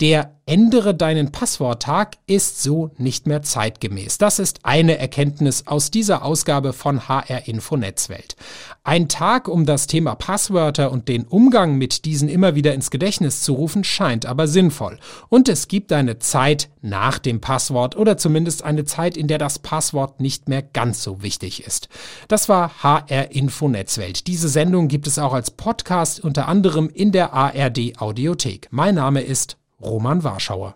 Der 0.00 0.36
Ändere 0.46 0.94
deinen 0.94 1.30
Passworttag 1.30 2.16
ist 2.26 2.62
so 2.62 2.90
nicht 2.96 3.26
mehr 3.26 3.42
zeitgemäß. 3.42 4.18
Das 4.18 4.38
ist 4.38 4.60
eine 4.64 4.98
Erkenntnis 4.98 5.66
aus 5.66 5.90
dieser 5.90 6.24
Ausgabe 6.24 6.72
von 6.72 7.06
HR 7.06 7.46
Info 7.46 7.76
Netzwelt. 7.76 8.34
Ein 8.82 9.08
Tag, 9.08 9.46
um 9.46 9.66
das 9.66 9.86
Thema 9.86 10.14
Passwörter 10.14 10.90
und 10.90 11.08
den 11.08 11.24
Umgang 11.24 11.76
mit 11.76 12.04
diesen 12.04 12.28
immer 12.28 12.54
wieder 12.54 12.74
ins 12.74 12.90
Gedächtnis 12.90 13.42
zu 13.42 13.52
rufen, 13.52 13.84
scheint 13.84 14.26
aber 14.26 14.48
sinnvoll. 14.48 14.98
Und 15.28 15.48
es 15.48 15.68
gibt 15.68 15.92
eine 15.92 16.18
Zeit 16.18 16.70
nach 16.82 17.18
dem 17.18 17.40
Passwort 17.40 17.96
oder 17.96 18.16
zumindest 18.16 18.64
eine 18.64 18.84
Zeit, 18.84 19.16
in 19.16 19.28
der 19.28 19.38
das 19.38 19.58
Passwort 19.58 20.20
nicht 20.20 20.48
mehr 20.48 20.62
ganz 20.62 21.02
so 21.02 21.22
wichtig 21.22 21.66
ist. 21.66 21.88
Das 22.28 22.48
war 22.48 22.82
HR 22.82 23.32
Info 23.32 23.68
Netzwelt. 23.68 24.26
Diese 24.26 24.48
Sendung 24.48 24.88
gibt 24.88 25.06
es 25.06 25.18
auch 25.18 25.32
als 25.32 25.50
Podcast 25.50 26.20
unter 26.20 26.48
anderem 26.48 26.88
in 26.88 27.12
der 27.12 27.32
ARD 27.32 28.00
Audiothek. 28.00 28.68
Mein 28.70 28.94
Name 28.94 29.20
ist 29.20 29.56
Roman 29.80 30.24
Warschauer. 30.24 30.74